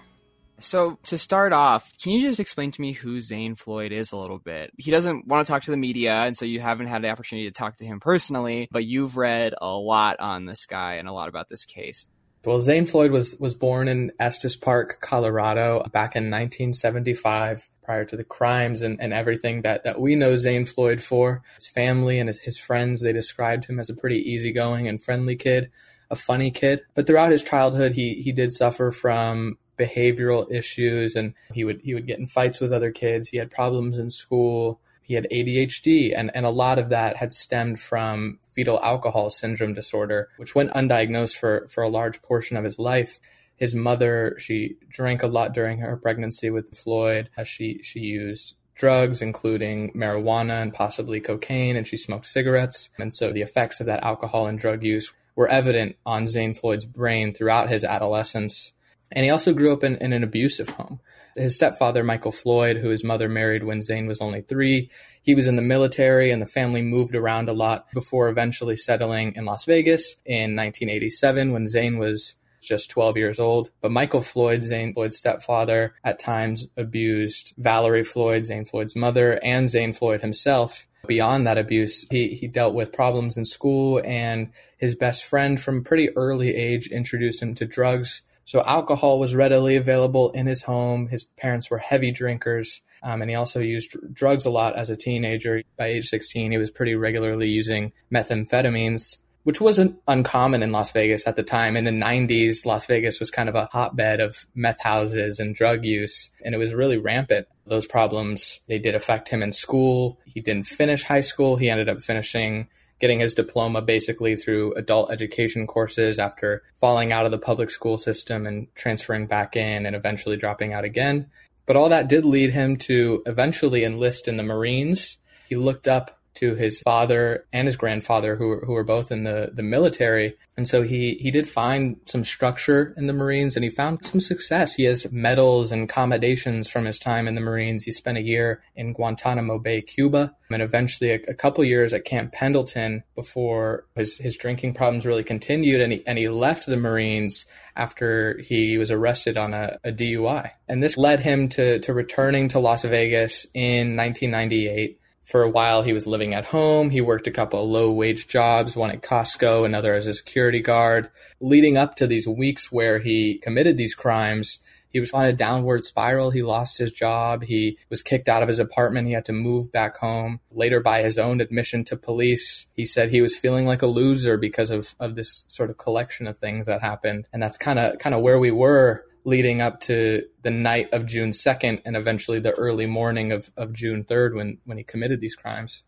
So, 0.58 0.98
to 1.04 1.18
start 1.18 1.52
off, 1.52 1.92
can 2.02 2.12
you 2.12 2.22
just 2.22 2.40
explain 2.40 2.70
to 2.70 2.80
me 2.80 2.92
who 2.92 3.20
Zane 3.20 3.56
Floyd 3.56 3.92
is 3.92 4.12
a 4.12 4.16
little 4.16 4.38
bit? 4.38 4.70
He 4.78 4.90
doesn't 4.90 5.26
want 5.26 5.46
to 5.46 5.52
talk 5.52 5.64
to 5.64 5.70
the 5.70 5.76
media, 5.76 6.14
and 6.14 6.38
so 6.38 6.46
you 6.46 6.60
haven't 6.60 6.86
had 6.86 7.02
the 7.02 7.10
opportunity 7.10 7.46
to 7.46 7.52
talk 7.52 7.76
to 7.76 7.84
him 7.84 8.00
personally, 8.00 8.68
but 8.70 8.86
you've 8.86 9.18
read 9.18 9.52
a 9.60 9.68
lot 9.68 10.18
on 10.18 10.46
this 10.46 10.64
guy 10.64 10.94
and 10.94 11.08
a 11.08 11.12
lot 11.12 11.28
about 11.28 11.50
this 11.50 11.66
case. 11.66 12.06
Well, 12.44 12.60
Zane 12.60 12.86
Floyd 12.86 13.10
was 13.10 13.36
was 13.38 13.54
born 13.54 13.86
in 13.88 14.12
Estes 14.18 14.56
Park, 14.56 15.00
Colorado, 15.00 15.82
back 15.92 16.16
in 16.16 16.24
1975. 16.24 17.68
Prior 17.82 18.04
to 18.04 18.16
the 18.16 18.22
crimes 18.22 18.82
and, 18.82 19.00
and 19.00 19.12
everything 19.12 19.62
that, 19.62 19.82
that 19.82 20.00
we 20.00 20.14
know 20.14 20.36
Zane 20.36 20.64
Floyd 20.64 21.02
for, 21.02 21.42
his 21.56 21.66
family 21.66 22.20
and 22.20 22.28
his, 22.28 22.38
his 22.38 22.56
friends, 22.56 23.00
they 23.00 23.12
described 23.12 23.64
him 23.64 23.80
as 23.80 23.90
a 23.90 23.96
pretty 23.96 24.18
easygoing 24.18 24.86
and 24.86 25.02
friendly 25.02 25.34
kid, 25.34 25.72
a 26.08 26.14
funny 26.14 26.52
kid. 26.52 26.82
But 26.94 27.08
throughout 27.08 27.32
his 27.32 27.42
childhood, 27.42 27.92
he 27.92 28.14
he 28.14 28.30
did 28.30 28.52
suffer 28.52 28.92
from 28.92 29.58
behavioral 29.76 30.48
issues, 30.52 31.16
and 31.16 31.34
he 31.52 31.64
would 31.64 31.80
he 31.82 31.94
would 31.94 32.06
get 32.06 32.20
in 32.20 32.26
fights 32.26 32.60
with 32.60 32.72
other 32.72 32.92
kids. 32.92 33.28
He 33.28 33.38
had 33.38 33.50
problems 33.50 33.98
in 33.98 34.10
school 34.10 34.80
he 35.10 35.16
had 35.16 35.26
ADHD, 35.32 36.16
and, 36.16 36.30
and 36.36 36.46
a 36.46 36.50
lot 36.50 36.78
of 36.78 36.90
that 36.90 37.16
had 37.16 37.34
stemmed 37.34 37.80
from 37.80 38.38
fetal 38.44 38.78
alcohol 38.80 39.28
syndrome 39.28 39.74
disorder, 39.74 40.28
which 40.36 40.54
went 40.54 40.70
undiagnosed 40.70 41.36
for, 41.36 41.66
for 41.66 41.82
a 41.82 41.88
large 41.88 42.22
portion 42.22 42.56
of 42.56 42.62
his 42.62 42.78
life. 42.78 43.18
His 43.56 43.74
mother, 43.74 44.36
she 44.38 44.76
drank 44.88 45.24
a 45.24 45.26
lot 45.26 45.52
during 45.52 45.78
her 45.78 45.96
pregnancy 45.96 46.48
with 46.48 46.78
Floyd. 46.78 47.28
As 47.36 47.48
she, 47.48 47.80
she 47.82 47.98
used 47.98 48.54
drugs, 48.76 49.20
including 49.20 49.92
marijuana 49.94 50.62
and 50.62 50.72
possibly 50.72 51.18
cocaine, 51.18 51.74
and 51.74 51.88
she 51.88 51.96
smoked 51.96 52.28
cigarettes. 52.28 52.90
And 52.96 53.12
so 53.12 53.32
the 53.32 53.42
effects 53.42 53.80
of 53.80 53.86
that 53.86 54.04
alcohol 54.04 54.46
and 54.46 54.60
drug 54.60 54.84
use 54.84 55.12
were 55.34 55.48
evident 55.48 55.96
on 56.06 56.28
Zane 56.28 56.54
Floyd's 56.54 56.84
brain 56.84 57.34
throughout 57.34 57.68
his 57.68 57.82
adolescence. 57.82 58.74
And 59.12 59.24
he 59.24 59.30
also 59.30 59.52
grew 59.52 59.72
up 59.72 59.84
in, 59.84 59.96
in 59.96 60.12
an 60.12 60.22
abusive 60.22 60.70
home. 60.70 61.00
His 61.36 61.54
stepfather, 61.54 62.02
Michael 62.02 62.32
Floyd, 62.32 62.76
who 62.76 62.88
his 62.88 63.04
mother 63.04 63.28
married 63.28 63.64
when 63.64 63.82
Zane 63.82 64.06
was 64.06 64.20
only 64.20 64.42
three, 64.42 64.90
he 65.22 65.34
was 65.34 65.46
in 65.46 65.56
the 65.56 65.62
military 65.62 66.30
and 66.30 66.42
the 66.42 66.46
family 66.46 66.82
moved 66.82 67.14
around 67.14 67.48
a 67.48 67.52
lot 67.52 67.86
before 67.92 68.28
eventually 68.28 68.76
settling 68.76 69.34
in 69.36 69.44
Las 69.44 69.64
Vegas 69.64 70.16
in 70.24 70.56
1987 70.56 71.52
when 71.52 71.68
Zane 71.68 71.98
was 71.98 72.36
just 72.60 72.90
12 72.90 73.16
years 73.16 73.38
old. 73.38 73.70
But 73.80 73.92
Michael 73.92 74.22
Floyd, 74.22 74.62
Zane 74.62 74.92
Floyd's 74.92 75.18
stepfather, 75.18 75.94
at 76.04 76.18
times 76.18 76.66
abused 76.76 77.54
Valerie 77.56 78.04
Floyd, 78.04 78.46
Zane 78.46 78.64
Floyd's 78.64 78.96
mother, 78.96 79.38
and 79.42 79.70
Zane 79.70 79.92
Floyd 79.92 80.20
himself. 80.20 80.86
Beyond 81.06 81.46
that 81.46 81.58
abuse, 81.58 82.06
he, 82.10 82.34
he 82.34 82.46
dealt 82.46 82.74
with 82.74 82.92
problems 82.92 83.38
in 83.38 83.46
school, 83.46 84.02
and 84.04 84.52
his 84.76 84.94
best 84.94 85.24
friend 85.24 85.60
from 85.60 85.78
a 85.78 85.82
pretty 85.82 86.10
early 86.10 86.54
age 86.54 86.88
introduced 86.88 87.40
him 87.40 87.54
to 87.54 87.66
drugs 87.66 88.22
so 88.50 88.64
alcohol 88.64 89.20
was 89.20 89.32
readily 89.32 89.76
available 89.76 90.30
in 90.30 90.48
his 90.48 90.62
home. 90.62 91.06
His 91.06 91.22
parents 91.22 91.70
were 91.70 91.78
heavy 91.78 92.10
drinkers. 92.10 92.82
Um, 93.00 93.22
and 93.22 93.30
he 93.30 93.36
also 93.36 93.60
used 93.60 93.96
drugs 94.12 94.44
a 94.44 94.50
lot 94.50 94.74
as 94.74 94.90
a 94.90 94.96
teenager. 94.96 95.62
By 95.78 95.86
age 95.86 96.08
16, 96.08 96.50
he 96.50 96.58
was 96.58 96.72
pretty 96.72 96.96
regularly 96.96 97.48
using 97.48 97.92
methamphetamines, 98.12 99.18
which 99.44 99.60
wasn't 99.60 100.00
uncommon 100.08 100.64
in 100.64 100.72
Las 100.72 100.90
Vegas 100.90 101.28
at 101.28 101.36
the 101.36 101.44
time. 101.44 101.76
In 101.76 101.84
the 101.84 101.92
90s, 101.92 102.66
Las 102.66 102.86
Vegas 102.86 103.20
was 103.20 103.30
kind 103.30 103.48
of 103.48 103.54
a 103.54 103.66
hotbed 103.66 104.18
of 104.18 104.44
meth 104.52 104.80
houses 104.80 105.38
and 105.38 105.54
drug 105.54 105.84
use, 105.84 106.30
and 106.44 106.52
it 106.52 106.58
was 106.58 106.74
really 106.74 106.98
rampant. 106.98 107.46
Those 107.66 107.86
problems, 107.86 108.58
they 108.66 108.80
did 108.80 108.96
affect 108.96 109.28
him 109.28 109.44
in 109.44 109.52
school. 109.52 110.18
He 110.26 110.40
didn't 110.40 110.66
finish 110.66 111.04
high 111.04 111.20
school. 111.20 111.54
He 111.54 111.70
ended 111.70 111.88
up 111.88 112.00
finishing 112.00 112.66
getting 113.00 113.20
his 113.20 113.34
diploma 113.34 113.82
basically 113.82 114.36
through 114.36 114.74
adult 114.74 115.10
education 115.10 115.66
courses 115.66 116.18
after 116.18 116.62
falling 116.80 117.12
out 117.12 117.24
of 117.24 117.30
the 117.30 117.38
public 117.38 117.70
school 117.70 117.98
system 117.98 118.46
and 118.46 118.68
transferring 118.74 119.26
back 119.26 119.56
in 119.56 119.86
and 119.86 119.96
eventually 119.96 120.36
dropping 120.36 120.72
out 120.72 120.84
again. 120.84 121.30
But 121.66 121.76
all 121.76 121.88
that 121.88 122.08
did 122.08 122.24
lead 122.24 122.50
him 122.50 122.76
to 122.78 123.22
eventually 123.26 123.84
enlist 123.84 124.28
in 124.28 124.36
the 124.36 124.42
Marines. 124.42 125.18
He 125.48 125.56
looked 125.56 125.88
up 125.88 126.19
to 126.34 126.54
his 126.54 126.80
father 126.80 127.44
and 127.52 127.66
his 127.66 127.76
grandfather, 127.76 128.36
who 128.36 128.48
were, 128.48 128.64
who 128.64 128.72
were 128.72 128.84
both 128.84 129.10
in 129.10 129.24
the, 129.24 129.50
the 129.52 129.62
military. 129.62 130.36
And 130.56 130.68
so 130.68 130.82
he, 130.82 131.14
he 131.14 131.30
did 131.30 131.48
find 131.48 131.96
some 132.04 132.24
structure 132.24 132.94
in 132.96 133.06
the 133.06 133.12
Marines 133.12 133.56
and 133.56 133.64
he 133.64 133.70
found 133.70 134.04
some 134.04 134.20
success. 134.20 134.74
He 134.74 134.84
has 134.84 135.10
medals 135.10 135.72
and 135.72 135.88
commendations 135.88 136.68
from 136.68 136.84
his 136.84 136.98
time 136.98 137.26
in 137.26 137.34
the 137.34 137.40
Marines. 137.40 137.84
He 137.84 137.92
spent 137.92 138.18
a 138.18 138.22
year 138.22 138.62
in 138.76 138.92
Guantanamo 138.92 139.58
Bay, 139.58 139.80
Cuba, 139.80 140.36
and 140.50 140.62
eventually 140.62 141.10
a, 141.10 141.20
a 141.28 141.34
couple 141.34 141.64
years 141.64 141.94
at 141.94 142.04
Camp 142.04 142.32
Pendleton 142.32 143.02
before 143.14 143.86
his, 143.94 144.18
his 144.18 144.36
drinking 144.36 144.74
problems 144.74 145.06
really 145.06 145.24
continued. 145.24 145.80
And 145.80 145.92
he, 145.92 146.06
and 146.06 146.18
he 146.18 146.28
left 146.28 146.66
the 146.66 146.76
Marines 146.76 147.46
after 147.74 148.38
he 148.38 148.76
was 148.76 148.90
arrested 148.90 149.36
on 149.36 149.54
a, 149.54 149.78
a 149.82 149.92
DUI. 149.92 150.50
And 150.68 150.82
this 150.82 150.98
led 150.98 151.20
him 151.20 151.48
to, 151.50 151.78
to 151.80 151.94
returning 151.94 152.48
to 152.48 152.58
Las 152.58 152.84
Vegas 152.84 153.46
in 153.54 153.96
1998 153.96 154.99
for 155.30 155.44
a 155.44 155.48
while, 155.48 155.82
he 155.82 155.92
was 155.92 156.08
living 156.08 156.34
at 156.34 156.46
home. 156.46 156.90
He 156.90 157.00
worked 157.00 157.28
a 157.28 157.30
couple 157.30 157.70
low 157.70 157.92
wage 157.92 158.26
jobs, 158.26 158.74
one 158.74 158.90
at 158.90 159.02
Costco, 159.02 159.64
another 159.64 159.94
as 159.94 160.08
a 160.08 160.14
security 160.14 160.60
guard. 160.60 161.08
Leading 161.40 161.76
up 161.76 161.94
to 161.96 162.08
these 162.08 162.26
weeks 162.26 162.72
where 162.72 162.98
he 162.98 163.38
committed 163.38 163.78
these 163.78 163.94
crimes, 163.94 164.58
he 164.92 164.98
was 164.98 165.12
on 165.12 165.24
a 165.24 165.32
downward 165.32 165.84
spiral. 165.84 166.32
He 166.32 166.42
lost 166.42 166.78
his 166.78 166.90
job. 166.90 167.44
He 167.44 167.78
was 167.88 168.02
kicked 168.02 168.28
out 168.28 168.42
of 168.42 168.48
his 168.48 168.58
apartment. 168.58 169.06
He 169.06 169.12
had 169.12 169.26
to 169.26 169.32
move 169.32 169.70
back 169.70 169.98
home. 169.98 170.40
Later, 170.50 170.80
by 170.80 171.02
his 171.02 171.16
own 171.16 171.40
admission 171.40 171.84
to 171.84 171.96
police, 171.96 172.66
he 172.74 172.84
said 172.84 173.10
he 173.10 173.22
was 173.22 173.36
feeling 173.36 173.66
like 173.66 173.82
a 173.82 173.86
loser 173.86 174.36
because 174.36 174.72
of, 174.72 174.96
of 174.98 175.14
this 175.14 175.44
sort 175.46 175.70
of 175.70 175.78
collection 175.78 176.26
of 176.26 176.38
things 176.38 176.66
that 176.66 176.80
happened. 176.80 177.26
And 177.32 177.40
that's 177.40 177.56
kind 177.56 177.78
of, 177.78 178.00
kind 178.00 178.16
of 178.16 178.22
where 178.22 178.38
we 178.40 178.50
were 178.50 179.04
leading 179.24 179.60
up 179.60 179.80
to 179.80 180.22
the 180.42 180.50
night 180.50 180.88
of 180.92 181.06
June 181.06 181.30
2nd 181.30 181.82
and 181.84 181.96
eventually 181.96 182.40
the 182.40 182.52
early 182.52 182.86
morning 182.86 183.32
of, 183.32 183.50
of 183.56 183.72
June 183.72 184.04
3rd 184.04 184.34
when, 184.34 184.58
when 184.64 184.78
he 184.78 184.84
committed 184.84 185.20
these 185.20 185.36
crimes. 185.36 185.82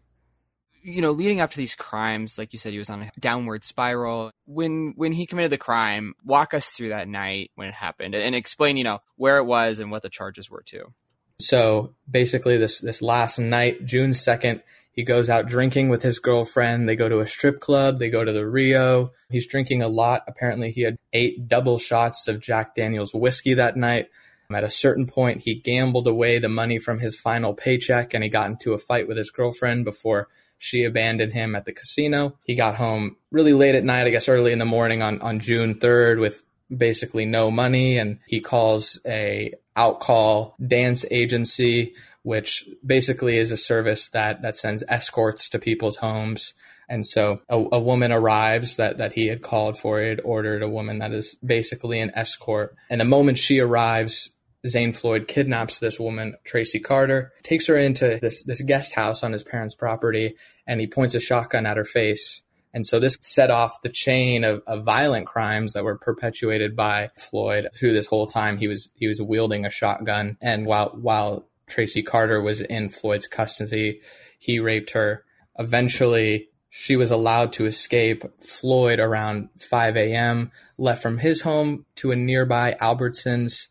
You 0.85 1.01
know, 1.01 1.13
leading 1.13 1.41
up 1.41 1.53
to 1.53 1.57
these 1.57 1.77
crimes, 1.77 2.39
like 2.39 2.53
you 2.53 2.59
said, 2.59 2.73
he 2.73 2.79
was 2.79 2.91
on 2.91 3.03
a 3.03 3.11
downward 3.21 3.65
spiral. 3.65 4.33
When 4.47 4.95
when 4.97 5.13
he 5.13 5.27
committed 5.27 5.53
the 5.53 5.59
crime, 5.59 6.15
walk 6.25 6.55
us 6.55 6.71
through 6.71 6.89
that 6.89 7.07
night 7.07 7.53
when 7.55 7.69
it 7.69 7.75
happened 7.75 8.17
and 8.17 8.35
explain, 8.35 8.77
you 8.77 8.83
know, 8.83 8.99
where 9.15 9.39
it 9.39 9.45
was 9.45 9.79
and 9.79 9.93
what 9.93 10.03
the 10.03 10.09
charges 10.09 10.51
were 10.51 10.65
too. 10.67 10.93
So 11.39 11.95
basically 12.11 12.59
this 12.59 12.81
this 12.81 13.01
last 13.01 13.39
night, 13.39 13.85
June 13.85 14.11
2nd, 14.11 14.63
he 14.93 15.03
goes 15.03 15.31
out 15.31 15.47
drinking 15.47 15.89
with 15.89 16.03
his 16.03 16.19
girlfriend. 16.19 16.89
They 16.89 16.97
go 16.97 17.09
to 17.09 17.21
a 17.21 17.27
strip 17.27 17.61
club. 17.61 17.99
They 17.99 18.11
go 18.11 18.25
to 18.25 18.33
the 18.33 18.47
Rio. 18.47 19.13
He's 19.31 19.47
drinking 19.47 19.83
a 19.83 19.89
lot. 19.89 20.23
Apparently, 20.29 20.71
he 20.71 20.83
had 20.83 20.99
eight 21.13 21.49
double 21.49 21.79
shots 21.79 22.29
of 22.29 22.41
Jack 22.41 22.75
Daniels 22.75 23.15
whiskey 23.15 23.55
that 23.55 23.77
night. 23.77 24.09
At 24.55 24.65
a 24.65 24.71
certain 24.71 25.07
point, 25.07 25.43
he 25.43 25.55
gambled 25.55 26.07
away 26.07 26.39
the 26.39 26.49
money 26.49 26.79
from 26.79 26.99
his 26.99 27.17
final 27.17 27.55
paycheck 27.55 28.13
and 28.13 28.23
he 28.23 28.29
got 28.29 28.51
into 28.51 28.75
a 28.75 28.79
fight 28.79 29.09
with 29.09 29.17
his 29.17 29.31
girlfriend 29.31 29.87
before 29.87 30.29
she 30.59 30.85
abandoned 30.85 31.33
him 31.33 31.57
at 31.57 31.65
the 31.65 31.73
casino. 31.73 32.39
He 32.45 32.55
got 32.55 32.77
home 32.77 33.17
really 33.31 33.55
late 33.55 33.75
at 33.75 33.83
night, 33.83 34.07
I 34.07 34.11
guess 34.11 34.29
early 34.29 34.53
in 34.53 34.59
the 34.59 34.67
morning 34.67 35.01
on, 35.01 35.21
on 35.23 35.39
June 35.39 35.77
3rd 35.77 36.21
with 36.21 36.45
basically 36.75 37.25
no 37.25 37.51
money 37.51 37.99
and 37.99 38.19
he 38.27 38.41
calls 38.41 38.99
a 39.07 39.55
outcall 39.77 40.55
dance 40.65 41.05
agency 41.11 41.95
which 42.23 42.69
basically 42.85 43.37
is 43.37 43.53
a 43.53 43.57
service 43.57 44.09
that 44.11 44.43
that 44.43 44.57
sends 44.57 44.85
escorts 44.89 45.49
to 45.51 45.59
people's 45.59 45.97
homes. 45.97 46.55
And 46.89 47.07
so 47.07 47.41
a, 47.49 47.57
a, 47.73 47.81
woman 47.81 48.13
arrives 48.13 48.77
that, 48.77 48.99
that 48.99 49.15
he 49.15 49.29
had 49.29 49.41
called 49.41 49.79
for. 49.79 50.01
He 50.01 50.09
had 50.09 50.21
ordered 50.25 50.63
a 50.63 50.69
woman 50.69 50.99
that 50.99 51.13
is 51.13 51.37
basically 51.37 52.01
an 52.01 52.13
escort. 52.15 52.75
And 52.91 53.01
the 53.01 53.07
moment 53.07 53.39
she 53.39 53.61
arrives, 53.61 54.31
Zane 54.67 54.93
Floyd 54.93 55.27
kidnaps 55.27 55.79
this 55.79 55.99
woman, 55.99 56.37
Tracy 56.45 56.81
Carter, 56.81 57.33
takes 57.43 57.67
her 57.69 57.77
into 57.77 58.19
this, 58.21 58.43
this 58.43 58.61
guest 58.61 58.93
house 58.93 59.23
on 59.23 59.33
his 59.33 59.43
parents' 59.43 59.75
property, 59.75 60.37
and 60.67 60.81
he 60.81 60.87
points 60.87 61.15
a 61.15 61.21
shotgun 61.21 61.67
at 61.67 61.77
her 61.77 61.85
face. 61.85 62.43
And 62.75 62.87
so 62.87 62.99
this 62.99 63.19
set 63.21 63.51
off 63.51 63.83
the 63.83 63.89
chain 63.89 64.45
of, 64.45 64.63
of 64.67 64.85
violent 64.85 65.27
crimes 65.27 65.75
that 65.75 65.85
were 65.85 65.99
perpetuated 65.99 66.75
by 66.75 67.11
Floyd 67.19 67.69
through 67.77 67.93
this 67.93 68.07
whole 68.07 68.27
time. 68.27 68.57
He 68.57 68.69
was 68.69 68.91
he 68.95 69.09
was 69.09 69.21
wielding 69.21 69.67
a 69.67 69.71
shotgun, 69.71 70.39
and 70.41 70.65
while 70.65 70.97
while 70.99 71.47
Tracy 71.73 72.03
Carter 72.03 72.39
was 72.43 72.61
in 72.61 72.91
Floyd's 72.91 73.27
custody. 73.27 74.03
He 74.39 74.61
raped 74.61 74.91
her. 74.91 75.25
Eventually, 75.59 76.51
she 76.69 76.97
was 76.97 77.11
allowed 77.11 77.55
to 77.55 77.65
escape. 77.65 78.25
Floyd, 78.43 79.01
around 79.01 79.49
5 79.59 79.97
a.m., 79.97 80.53
left 80.77 81.03
from 81.03 81.17
his 81.17 81.41
home 81.41 81.87
to 81.97 82.11
a 82.11 82.17
nearby 82.17 82.77
Albertsons. 82.79 83.69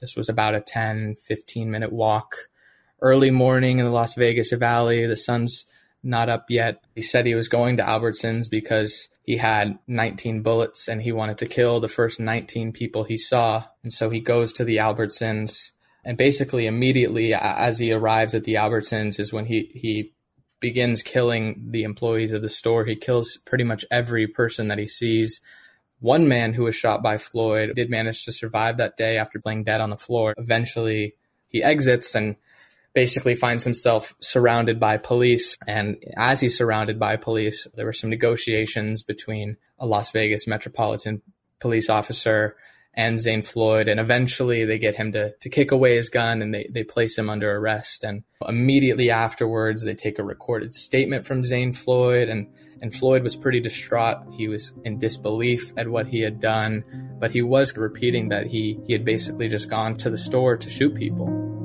This 0.00 0.16
was 0.16 0.28
about 0.28 0.56
a 0.56 0.60
10, 0.60 1.14
15 1.14 1.70
minute 1.70 1.92
walk. 1.92 2.48
Early 3.00 3.30
morning 3.30 3.78
in 3.78 3.86
the 3.86 3.92
Las 3.92 4.16
Vegas 4.16 4.50
Valley, 4.50 5.06
the 5.06 5.16
sun's 5.16 5.66
not 6.02 6.28
up 6.28 6.46
yet. 6.48 6.82
He 6.96 7.02
said 7.02 7.24
he 7.24 7.36
was 7.36 7.48
going 7.48 7.76
to 7.76 7.84
Albertsons 7.84 8.50
because 8.50 9.08
he 9.24 9.36
had 9.36 9.78
19 9.86 10.42
bullets 10.42 10.88
and 10.88 11.00
he 11.00 11.12
wanted 11.12 11.38
to 11.38 11.46
kill 11.46 11.78
the 11.78 11.88
first 11.88 12.18
19 12.18 12.72
people 12.72 13.04
he 13.04 13.16
saw. 13.16 13.62
And 13.84 13.92
so 13.92 14.10
he 14.10 14.18
goes 14.18 14.52
to 14.54 14.64
the 14.64 14.78
Albertsons 14.78 15.70
and 16.04 16.16
basically 16.16 16.66
immediately 16.66 17.34
as 17.34 17.78
he 17.78 17.92
arrives 17.92 18.34
at 18.34 18.44
the 18.44 18.54
Albertsons 18.54 19.18
is 19.18 19.32
when 19.32 19.46
he 19.46 19.70
he 19.74 20.12
begins 20.60 21.02
killing 21.02 21.62
the 21.70 21.84
employees 21.84 22.32
of 22.32 22.42
the 22.42 22.48
store. 22.48 22.84
He 22.84 22.96
kills 22.96 23.38
pretty 23.44 23.64
much 23.64 23.84
every 23.90 24.26
person 24.26 24.68
that 24.68 24.78
he 24.78 24.86
sees. 24.86 25.40
One 26.00 26.26
man 26.28 26.54
who 26.54 26.64
was 26.64 26.74
shot 26.74 27.02
by 27.02 27.18
Floyd 27.18 27.74
did 27.74 27.90
manage 27.90 28.24
to 28.24 28.32
survive 28.32 28.78
that 28.78 28.96
day 28.96 29.18
after 29.18 29.40
laying 29.44 29.64
dead 29.64 29.80
on 29.80 29.90
the 29.90 29.96
floor. 29.96 30.34
Eventually, 30.36 31.16
he 31.48 31.62
exits 31.62 32.14
and 32.14 32.36
basically 32.94 33.34
finds 33.34 33.64
himself 33.64 34.14
surrounded 34.20 34.78
by 34.80 34.96
police. 34.96 35.58
And 35.66 36.02
as 36.16 36.40
he's 36.40 36.56
surrounded 36.56 36.98
by 36.98 37.16
police, 37.16 37.66
there 37.74 37.86
were 37.86 37.92
some 37.92 38.10
negotiations 38.10 39.02
between 39.02 39.56
a 39.78 39.86
Las 39.86 40.12
Vegas 40.12 40.46
Metropolitan 40.46 41.20
police 41.60 41.90
officer 41.90 42.56
and 42.96 43.20
Zane 43.20 43.42
Floyd. 43.42 43.88
And 43.88 43.98
eventually 44.00 44.64
they 44.64 44.78
get 44.78 44.96
him 44.96 45.12
to, 45.12 45.34
to 45.40 45.48
kick 45.48 45.72
away 45.72 45.96
his 45.96 46.08
gun 46.08 46.42
and 46.42 46.54
they, 46.54 46.68
they 46.70 46.84
place 46.84 47.18
him 47.18 47.30
under 47.30 47.56
arrest. 47.56 48.04
And 48.04 48.24
immediately 48.46 49.10
afterwards, 49.10 49.84
they 49.84 49.94
take 49.94 50.18
a 50.18 50.24
recorded 50.24 50.74
statement 50.74 51.26
from 51.26 51.42
Zane 51.42 51.72
Floyd. 51.72 52.28
And, 52.28 52.48
and 52.80 52.94
Floyd 52.94 53.22
was 53.22 53.36
pretty 53.36 53.60
distraught. 53.60 54.18
He 54.34 54.48
was 54.48 54.72
in 54.84 54.98
disbelief 54.98 55.72
at 55.76 55.88
what 55.88 56.06
he 56.06 56.20
had 56.20 56.40
done, 56.40 56.84
but 57.18 57.30
he 57.30 57.42
was 57.42 57.76
repeating 57.76 58.28
that 58.28 58.46
he, 58.46 58.78
he 58.86 58.92
had 58.92 59.04
basically 59.04 59.48
just 59.48 59.70
gone 59.70 59.96
to 59.98 60.10
the 60.10 60.18
store 60.18 60.56
to 60.56 60.70
shoot 60.70 60.94
people. 60.94 61.63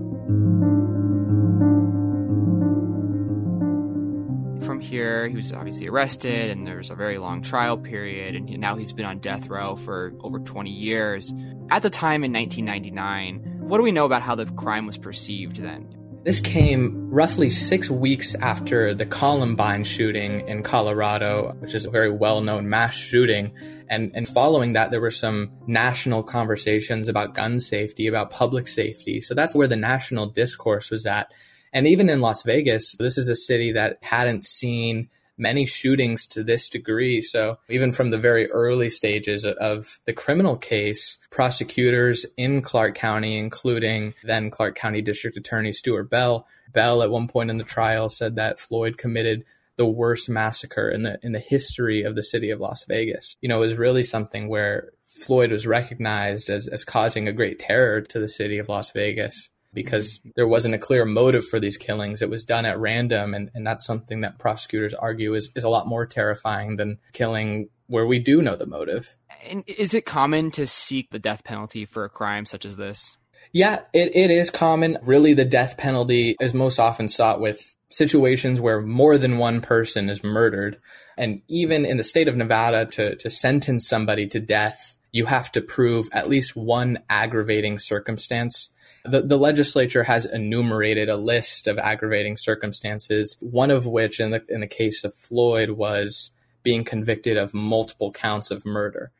Here. 4.82 5.28
He 5.28 5.36
was 5.36 5.54
obviously 5.54 5.88
arrested, 5.88 6.50
and 6.50 6.66
there 6.66 6.78
was 6.78 6.90
a 6.90 6.96
very 6.96 7.18
long 7.18 7.42
trial 7.42 7.78
period, 7.78 8.36
and 8.36 8.50
now 8.60 8.76
he's 8.76 8.94
been 8.94 9.06
on 9.06 9.20
death 9.20 9.48
row 9.48 9.76
for 9.76 10.14
over 10.22 10.40
20 10.40 10.70
years. 10.70 11.34
At 11.70 11.82
the 11.84 11.90
time 11.90 12.24
in 12.24 12.34
1999, 12.34 13.60
what 13.60 13.78
do 13.78 13.84
we 13.84 13.92
know 13.92 14.06
about 14.06 14.22
how 14.22 14.36
the 14.36 14.46
crime 14.46 14.86
was 14.86 14.98
perceived 14.98 15.58
then? 15.58 15.88
This 16.24 16.42
came 16.42 17.10
roughly 17.10 17.50
six 17.50 17.90
weeks 17.90 18.36
after 18.36 18.94
the 18.94 19.06
Columbine 19.06 19.86
shooting 19.86 20.48
in 20.50 20.64
Colorado, 20.64 21.56
which 21.60 21.74
is 21.74 21.86
a 21.86 21.90
very 21.90 22.12
well 22.12 22.42
known 22.42 22.68
mass 22.68 22.94
shooting. 22.94 23.54
And, 23.90 24.12
and 24.14 24.28
following 24.28 24.74
that, 24.74 24.92
there 24.92 25.00
were 25.00 25.12
some 25.12 25.52
national 25.66 26.24
conversations 26.24 27.08
about 27.08 27.36
gun 27.36 27.62
safety, 27.62 28.08
about 28.08 28.32
public 28.32 28.68
safety. 28.68 29.22
So 29.22 29.34
that's 29.34 29.56
where 29.56 29.68
the 29.68 29.78
national 29.78 30.26
discourse 30.28 30.92
was 30.92 31.06
at. 31.06 31.32
And 31.74 31.88
even 31.88 32.10
in 32.10 32.22
Las 32.22 32.44
Vegas, 32.44 32.96
this 32.98 33.18
is 33.18 33.30
a 33.30 33.36
city 33.36 33.72
that 33.74 33.98
hadn't 34.02 34.46
seen 34.46 35.10
many 35.40 35.66
shootings 35.66 36.28
to 36.28 36.44
this 36.44 36.70
degree. 36.70 37.22
So 37.22 37.60
even 37.70 37.94
from 37.94 38.10
the 38.10 38.18
very 38.18 38.52
early 38.52 38.90
stages 38.90 39.46
of 39.46 40.00
the 40.06 40.14
criminal 40.14 40.58
case, 40.58 41.18
prosecutors 41.32 42.26
in 42.36 42.62
Clark 42.62 42.96
County, 42.96 43.38
including 43.38 44.14
then 44.24 44.52
Clark 44.52 44.76
County 44.76 45.02
District 45.02 45.38
Attorney 45.38 45.72
Stuart 45.72 46.10
Bell, 46.10 46.46
Bell 46.74 47.02
at 47.02 47.10
one 47.10 47.28
point 47.28 47.50
in 47.50 47.58
the 47.58 47.64
trial 47.64 48.10
said 48.10 48.36
that 48.36 48.60
Floyd 48.60 48.98
committed 48.98 49.46
the 49.78 49.86
worst 49.86 50.30
massacre 50.30 50.90
in 50.90 51.04
the 51.04 51.18
in 51.24 51.32
the 51.32 51.40
history 51.40 52.04
of 52.04 52.14
the 52.14 52.22
city 52.22 52.52
of 52.52 52.60
Las 52.60 52.84
Vegas. 52.84 53.38
You 53.42 53.48
know, 53.48 53.58
it 53.58 53.68
was 53.68 53.78
really 53.78 54.04
something 54.04 54.50
where 54.50 54.92
Floyd 55.08 55.52
was 55.52 55.66
recognized 55.66 56.50
as, 56.50 56.68
as 56.68 56.84
causing 56.84 57.28
a 57.28 57.34
great 57.34 57.60
terror 57.60 58.02
to 58.02 58.20
the 58.20 58.30
city 58.30 58.60
of 58.60 58.70
Las 58.70 58.92
Vegas 58.92 59.50
because 59.74 60.20
there 60.36 60.48
wasn't 60.48 60.76
a 60.76 60.80
clear 60.80 61.06
motive 61.06 61.48
for 61.48 61.60
these 61.60 61.78
killings. 61.78 62.22
It 62.22 62.30
was 62.30 62.44
done 62.44 62.66
at 62.66 62.80
random. 62.80 63.34
And, 63.34 63.52
and 63.54 63.66
that's 63.66 63.86
something 63.86 64.22
that 64.22 64.40
prosecutors 64.40 64.94
argue 64.94 65.34
is, 65.34 65.50
is 65.56 65.64
a 65.64 65.70
lot 65.70 65.88
more 65.88 66.06
terrifying 66.06 66.76
than 66.76 67.00
killing 67.14 67.70
where 67.88 68.06
we 68.06 68.20
do 68.20 68.42
know 68.42 68.56
the 68.56 68.66
motive. 68.66 69.16
And 69.50 69.64
is 69.68 69.94
it 69.94 70.06
common 70.06 70.52
to 70.52 70.68
seek 70.68 71.10
the 71.10 71.20
death 71.20 71.44
penalty 71.44 71.86
for 71.86 72.06
a 72.06 72.10
crime 72.10 72.46
such 72.46 72.66
as 72.66 72.76
this? 72.76 73.18
Yeah, 73.52 73.82
it, 73.94 74.16
it 74.16 74.32
is 74.32 74.50
common. 74.52 74.98
Really, 75.04 75.34
the 75.34 75.46
death 75.46 75.78
penalty 75.78 76.36
is 76.40 76.54
most 76.54 76.80
often 76.80 77.08
sought 77.08 77.40
with 77.40 77.76
situations 77.90 78.62
where 78.62 78.82
more 78.82 79.18
than 79.18 79.40
one 79.40 79.62
person 79.62 80.10
is 80.10 80.24
murdered. 80.24 80.80
And 81.18 81.42
even 81.48 81.86
in 81.86 81.98
the 81.98 82.04
state 82.04 82.28
of 82.28 82.36
Nevada, 82.36 82.86
to, 82.86 83.16
to 83.16 83.30
sentence 83.30 83.88
somebody 83.88 84.28
to 84.28 84.40
death, 84.40 84.96
you 85.12 85.26
have 85.26 85.52
to 85.54 85.62
prove 85.62 86.08
at 86.12 86.30
least 86.30 86.56
one 86.56 87.00
aggravating 87.10 87.80
circumstance 87.80 88.72
The, 89.06 89.22
the 89.22 89.38
legislature 89.38 90.04
has 90.04 90.26
enumerated 90.26 91.10
a 91.10 91.18
list 91.18 91.68
of 91.68 91.78
aggravating 91.78 92.38
circumstances, 92.38 93.38
one 93.40 93.72
of 93.72 93.86
which, 93.86 94.20
in 94.20 94.32
the, 94.32 94.44
in 94.50 94.60
the 94.60 94.68
case 94.68 95.04
of 95.04 95.14
Floyd, 95.14 95.72
was 95.72 96.32
being 96.64 96.84
convicted 96.84 97.38
of 97.38 97.54
multiple 97.54 98.12
counts 98.12 98.52
of 98.52 98.66
murder. 98.66 99.12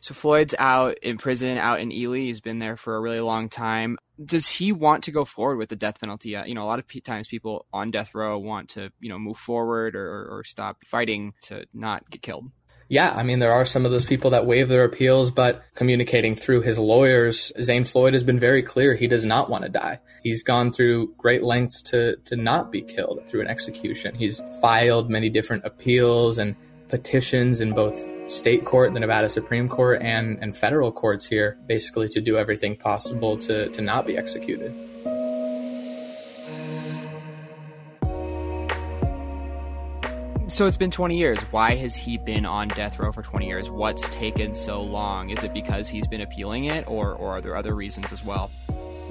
So 0.00 0.14
Floyd's 0.14 0.54
out 0.58 0.98
in 0.98 1.18
prison, 1.18 1.58
out 1.58 1.80
in 1.80 1.92
Ely. 1.92 2.18
He's 2.18 2.40
been 2.40 2.58
there 2.58 2.76
for 2.76 2.96
a 2.96 3.00
really 3.00 3.20
long 3.20 3.48
time. 3.48 3.98
Does 4.22 4.48
he 4.48 4.72
want 4.72 5.04
to 5.04 5.10
go 5.10 5.24
forward 5.24 5.56
with 5.56 5.68
the 5.68 5.76
death 5.76 6.00
penalty? 6.00 6.36
Uh, 6.36 6.44
you 6.44 6.54
know, 6.54 6.64
a 6.64 6.66
lot 6.66 6.78
of 6.78 7.04
times 7.04 7.28
people 7.28 7.66
on 7.72 7.90
death 7.90 8.14
row 8.14 8.38
want 8.38 8.70
to, 8.70 8.90
you 9.00 9.08
know, 9.08 9.18
move 9.18 9.36
forward 9.36 9.96
or, 9.96 10.38
or 10.38 10.44
stop 10.44 10.78
fighting 10.84 11.34
to 11.42 11.64
not 11.72 12.08
get 12.10 12.22
killed. 12.22 12.50
Yeah, 12.90 13.12
I 13.14 13.22
mean, 13.22 13.38
there 13.38 13.52
are 13.52 13.64
some 13.64 13.84
of 13.84 13.92
those 13.92 14.04
people 14.04 14.30
that 14.30 14.46
waive 14.46 14.68
their 14.68 14.82
appeals, 14.82 15.30
but 15.30 15.62
communicating 15.76 16.34
through 16.34 16.62
his 16.62 16.76
lawyers, 16.76 17.52
Zane 17.62 17.84
Floyd 17.84 18.14
has 18.14 18.24
been 18.24 18.40
very 18.40 18.64
clear 18.64 18.96
he 18.96 19.06
does 19.06 19.24
not 19.24 19.48
want 19.48 19.62
to 19.62 19.70
die. 19.70 20.00
He's 20.24 20.42
gone 20.42 20.72
through 20.72 21.14
great 21.16 21.44
lengths 21.44 21.82
to, 21.82 22.16
to 22.24 22.34
not 22.34 22.72
be 22.72 22.82
killed 22.82 23.22
through 23.28 23.42
an 23.42 23.46
execution. 23.46 24.16
He's 24.16 24.42
filed 24.60 25.08
many 25.08 25.30
different 25.30 25.64
appeals 25.64 26.36
and 26.36 26.56
petitions 26.88 27.60
in 27.60 27.74
both 27.74 28.04
state 28.28 28.64
court, 28.64 28.92
the 28.92 28.98
Nevada 28.98 29.28
Supreme 29.28 29.68
Court, 29.68 30.02
and, 30.02 30.36
and 30.42 30.56
federal 30.56 30.90
courts 30.90 31.24
here, 31.24 31.58
basically 31.68 32.08
to 32.08 32.20
do 32.20 32.36
everything 32.38 32.74
possible 32.74 33.38
to, 33.38 33.68
to 33.68 33.80
not 33.80 34.04
be 34.04 34.16
executed. 34.16 34.74
So 40.50 40.66
it's 40.66 40.76
been 40.76 40.90
20 40.90 41.16
years. 41.16 41.38
Why 41.52 41.76
has 41.76 41.94
he 41.94 42.18
been 42.18 42.44
on 42.44 42.68
death 42.68 42.98
row 42.98 43.12
for 43.12 43.22
20 43.22 43.46
years? 43.46 43.70
What's 43.70 44.08
taken 44.08 44.56
so 44.56 44.82
long? 44.82 45.30
Is 45.30 45.44
it 45.44 45.54
because 45.54 45.88
he's 45.88 46.08
been 46.08 46.20
appealing 46.20 46.64
it, 46.64 46.88
or, 46.88 47.12
or 47.12 47.36
are 47.36 47.40
there 47.40 47.54
other 47.54 47.74
reasons 47.74 48.12
as 48.12 48.24
well? 48.24 48.50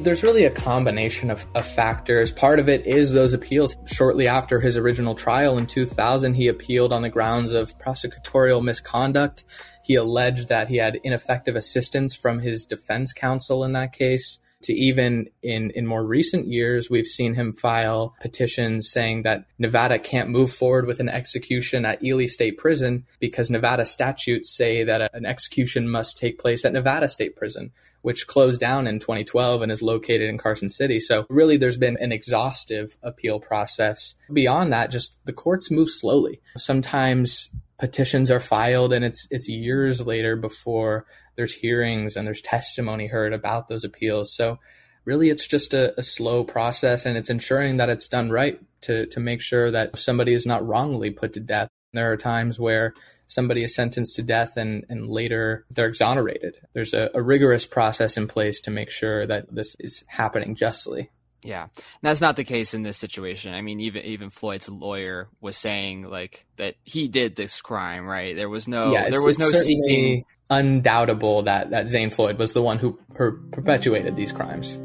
there's 0.01 0.24
really 0.24 0.46
a 0.46 0.50
combination 0.50 1.29
of, 1.29 1.46
of, 1.55 1.65
factors. 1.65 2.31
Part 2.31 2.60
of 2.60 2.69
it 2.69 2.86
is 2.86 3.12
those 3.12 3.34
appeals. 3.34 3.75
Shortly 3.86 4.29
after 4.29 4.62
his 4.62 4.77
original 4.77 5.13
trial 5.13 5.58
in 5.58 5.67
2000, 5.67 6.36
he 6.36 6.48
appealed 6.48 6.93
on 6.93 7.01
the 7.01 7.10
grounds 7.10 7.51
of 7.51 7.77
prosecutorial 7.77 8.63
misconduct. 8.63 9.43
He 9.84 9.96
alleged 9.96 10.48
that 10.48 10.69
he 10.69 10.77
had 10.77 11.01
ineffective 11.03 11.58
assistance 11.58 12.15
from 12.15 12.39
his 12.39 12.63
defense 12.63 13.12
counsel 13.12 13.65
in 13.65 13.74
that 13.74 13.91
case. 13.91 14.39
To 14.63 14.73
even 14.73 15.29
in, 15.41 15.71
in 15.71 15.87
more 15.87 16.05
recent 16.05 16.47
years, 16.47 16.89
we've 16.89 17.07
seen 17.07 17.33
him 17.33 17.53
file 17.53 18.13
petitions 18.21 18.89
saying 18.91 19.23
that 19.23 19.45
Nevada 19.57 19.99
can't 19.99 20.29
move 20.29 20.51
forward 20.51 20.85
with 20.85 20.99
an 20.99 21.09
execution 21.09 21.85
at 21.85 22.03
Ely 22.03 22.25
State 22.25 22.57
Prison 22.57 23.05
because 23.19 23.49
Nevada 23.49 23.85
statutes 23.85 24.49
say 24.49 24.83
that 24.83 25.01
a, 25.01 25.15
an 25.15 25.25
execution 25.25 25.89
must 25.89 26.17
take 26.17 26.39
place 26.39 26.65
at 26.65 26.73
Nevada 26.73 27.07
State 27.07 27.35
Prison 27.35 27.71
which 28.01 28.27
closed 28.27 28.61
down 28.61 28.87
in 28.87 28.99
2012 28.99 29.61
and 29.61 29.71
is 29.71 29.81
located 29.81 30.29
in 30.29 30.37
Carson 30.37 30.69
City. 30.69 30.99
So 30.99 31.25
really 31.29 31.57
there's 31.57 31.77
been 31.77 31.97
an 31.99 32.11
exhaustive 32.11 32.97
appeal 33.03 33.39
process. 33.39 34.15
Beyond 34.31 34.71
that, 34.73 34.91
just 34.91 35.17
the 35.25 35.33
courts 35.33 35.69
move 35.69 35.89
slowly. 35.89 36.39
Sometimes 36.57 37.49
petitions 37.79 38.29
are 38.29 38.39
filed 38.39 38.93
and 38.93 39.03
it's 39.05 39.27
it's 39.31 39.50
years 39.50 40.05
later 40.05 40.36
before 40.36 41.05
there's 41.36 41.53
hearings 41.53 42.15
and 42.15 42.27
there's 42.27 42.41
testimony 42.41 43.07
heard 43.07 43.33
about 43.33 43.67
those 43.67 43.83
appeals. 43.83 44.36
So 44.36 44.59
really 45.05 45.29
it's 45.29 45.48
just 45.48 45.74
a, 45.74 45.98
a 45.98 46.03
slow 46.03 46.43
process 46.43 47.05
and 47.05 47.17
it's 47.17 47.29
ensuring 47.29 47.77
that 47.77 47.89
it's 47.89 48.07
done 48.07 48.29
right 48.29 48.59
to 48.81 49.05
to 49.07 49.19
make 49.19 49.41
sure 49.41 49.71
that 49.71 49.98
somebody 49.98 50.33
is 50.33 50.45
not 50.45 50.65
wrongly 50.67 51.09
put 51.09 51.33
to 51.33 51.39
death. 51.39 51.69
There 51.93 52.12
are 52.12 52.17
times 52.17 52.59
where 52.59 52.93
somebody 53.25 53.63
is 53.63 53.75
sentenced 53.75 54.15
to 54.17 54.24
death 54.24 54.57
and, 54.57 54.86
and 54.89 55.07
later 55.07 55.65
they're 55.69 55.88
exonerated. 55.88 56.55
There's 56.74 56.93
a, 56.93 57.09
a 57.13 57.21
rigorous 57.21 57.65
process 57.65 58.17
in 58.17 58.27
place 58.27 58.59
to 58.62 58.71
make 58.71 58.89
sure 58.89 59.25
that 59.25 59.53
this 59.53 59.75
is 59.79 60.03
happening 60.07 60.55
justly. 60.55 61.12
Yeah, 61.41 61.67
that's 62.01 62.22
not 62.22 62.36
the 62.36 62.43
case 62.43 62.74
in 62.74 62.84
this 62.84 62.98
situation. 62.98 63.53
I 63.53 63.62
mean, 63.62 63.79
even 63.79 64.03
even 64.03 64.29
Floyd's 64.29 64.67
lawyer 64.67 65.29
was 65.39 65.55
saying 65.55 66.03
like 66.03 66.46
that 66.58 66.75
he 66.84 67.08
did 67.08 67.36
this 67.36 67.62
crime, 67.62 68.05
right? 68.05 68.36
There 68.36 68.50
was 68.50 68.67
no, 68.67 68.91
yeah, 68.91 69.10
there 69.10 69.24
was 69.24 69.39
no 69.39 69.50
seeking. 69.50 70.25
Undoubtable 70.51 71.43
that 71.43 71.69
that 71.69 71.89
Zane 71.89 72.10
Floyd 72.10 72.39
was 72.39 72.53
the 72.53 72.62
one 72.62 72.79
who 72.79 73.00
per- 73.13 73.34
perpetuated 73.51 74.15
these 74.15 74.31
crimes. 74.31 74.79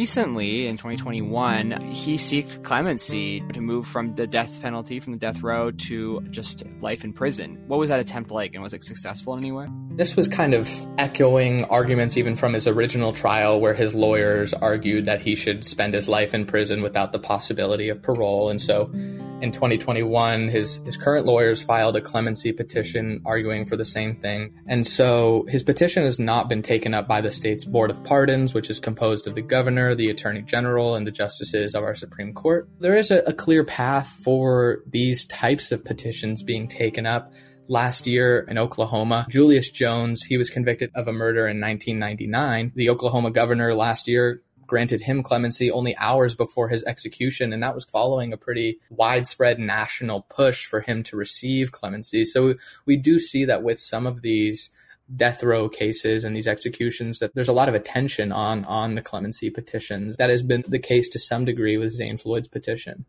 Recently, 0.00 0.66
in 0.66 0.78
2021, 0.78 1.78
he 1.90 2.16
sought 2.16 2.62
clemency 2.62 3.42
to 3.52 3.60
move 3.60 3.86
from 3.86 4.14
the 4.14 4.26
death 4.26 4.62
penalty, 4.62 4.98
from 4.98 5.12
the 5.12 5.18
death 5.18 5.42
row, 5.42 5.70
to 5.72 6.22
just 6.30 6.64
life 6.80 7.04
in 7.04 7.12
prison. 7.12 7.62
What 7.66 7.78
was 7.78 7.90
that 7.90 8.00
attempt 8.00 8.30
like, 8.30 8.54
and 8.54 8.62
was 8.62 8.72
it 8.72 8.82
successful 8.82 9.34
in 9.34 9.40
any 9.40 9.52
way? 9.52 9.66
This 9.90 10.16
was 10.16 10.26
kind 10.26 10.54
of 10.54 10.70
echoing 10.96 11.64
arguments 11.66 12.16
even 12.16 12.34
from 12.34 12.54
his 12.54 12.66
original 12.66 13.12
trial, 13.12 13.60
where 13.60 13.74
his 13.74 13.94
lawyers 13.94 14.54
argued 14.54 15.04
that 15.04 15.20
he 15.20 15.34
should 15.34 15.66
spend 15.66 15.92
his 15.92 16.08
life 16.08 16.32
in 16.32 16.46
prison 16.46 16.80
without 16.80 17.12
the 17.12 17.18
possibility 17.18 17.90
of 17.90 18.00
parole. 18.00 18.48
And 18.48 18.58
so 18.58 18.90
in 19.40 19.52
2021, 19.52 20.48
his, 20.48 20.76
his 20.84 20.96
current 20.96 21.26
lawyers 21.26 21.62
filed 21.62 21.96
a 21.96 22.00
clemency 22.00 22.52
petition 22.52 23.22
arguing 23.24 23.64
for 23.64 23.76
the 23.76 23.84
same 23.84 24.16
thing. 24.16 24.54
And 24.66 24.86
so 24.86 25.46
his 25.48 25.62
petition 25.62 26.04
has 26.04 26.18
not 26.18 26.48
been 26.48 26.62
taken 26.62 26.94
up 26.94 27.08
by 27.08 27.20
the 27.20 27.32
state's 27.32 27.64
Board 27.64 27.90
of 27.90 28.02
Pardons, 28.04 28.54
which 28.54 28.70
is 28.70 28.80
composed 28.80 29.26
of 29.26 29.34
the 29.34 29.42
governor, 29.42 29.94
the 29.94 30.10
attorney 30.10 30.42
general, 30.42 30.94
and 30.94 31.06
the 31.06 31.10
justices 31.10 31.74
of 31.74 31.82
our 31.82 31.94
Supreme 31.94 32.32
Court. 32.32 32.68
There 32.80 32.96
is 32.96 33.10
a, 33.10 33.18
a 33.26 33.32
clear 33.32 33.64
path 33.64 34.08
for 34.22 34.82
these 34.86 35.26
types 35.26 35.72
of 35.72 35.84
petitions 35.84 36.42
being 36.42 36.68
taken 36.68 37.06
up 37.06 37.32
last 37.70 38.06
year 38.06 38.44
in 38.48 38.58
Oklahoma. 38.58 39.26
Julius 39.30 39.70
Jones, 39.70 40.22
he 40.22 40.36
was 40.36 40.50
convicted 40.50 40.90
of 40.94 41.06
a 41.06 41.12
murder 41.12 41.46
in 41.46 41.60
1999. 41.60 42.72
The 42.74 42.90
Oklahoma 42.90 43.30
governor 43.30 43.74
last 43.74 44.08
year 44.08 44.42
granted 44.70 45.00
him 45.00 45.22
clemency 45.22 45.68
only 45.68 45.96
hours 45.96 46.36
before 46.36 46.68
his 46.68 46.84
execution, 46.84 47.52
and 47.52 47.60
that 47.60 47.74
was 47.74 47.84
following 47.84 48.32
a 48.32 48.36
pretty 48.36 48.78
widespread 48.88 49.58
national 49.58 50.22
push 50.22 50.64
for 50.64 50.80
him 50.80 51.02
to 51.02 51.16
receive 51.16 51.72
clemency. 51.72 52.24
So 52.24 52.54
we 52.86 52.96
do 52.96 53.18
see 53.18 53.44
that 53.46 53.64
with 53.64 53.80
some 53.80 54.06
of 54.06 54.22
these 54.22 54.70
death 55.14 55.42
row 55.42 55.68
cases 55.68 56.22
and 56.22 56.36
these 56.36 56.46
executions 56.46 57.18
that 57.18 57.34
there's 57.34 57.48
a 57.48 57.52
lot 57.52 57.68
of 57.68 57.74
attention 57.74 58.30
on 58.30 58.64
on 58.66 58.94
the 58.94 59.02
clemency 59.02 59.50
petitions. 59.50 60.16
That 60.18 60.30
has 60.30 60.44
been 60.44 60.64
the 60.68 60.78
case 60.78 61.08
to 61.10 61.18
some 61.18 61.44
degree 61.44 61.76
with 61.76 61.90
Zane 61.90 62.16
Floyd's 62.16 62.46
petition. 62.46 63.06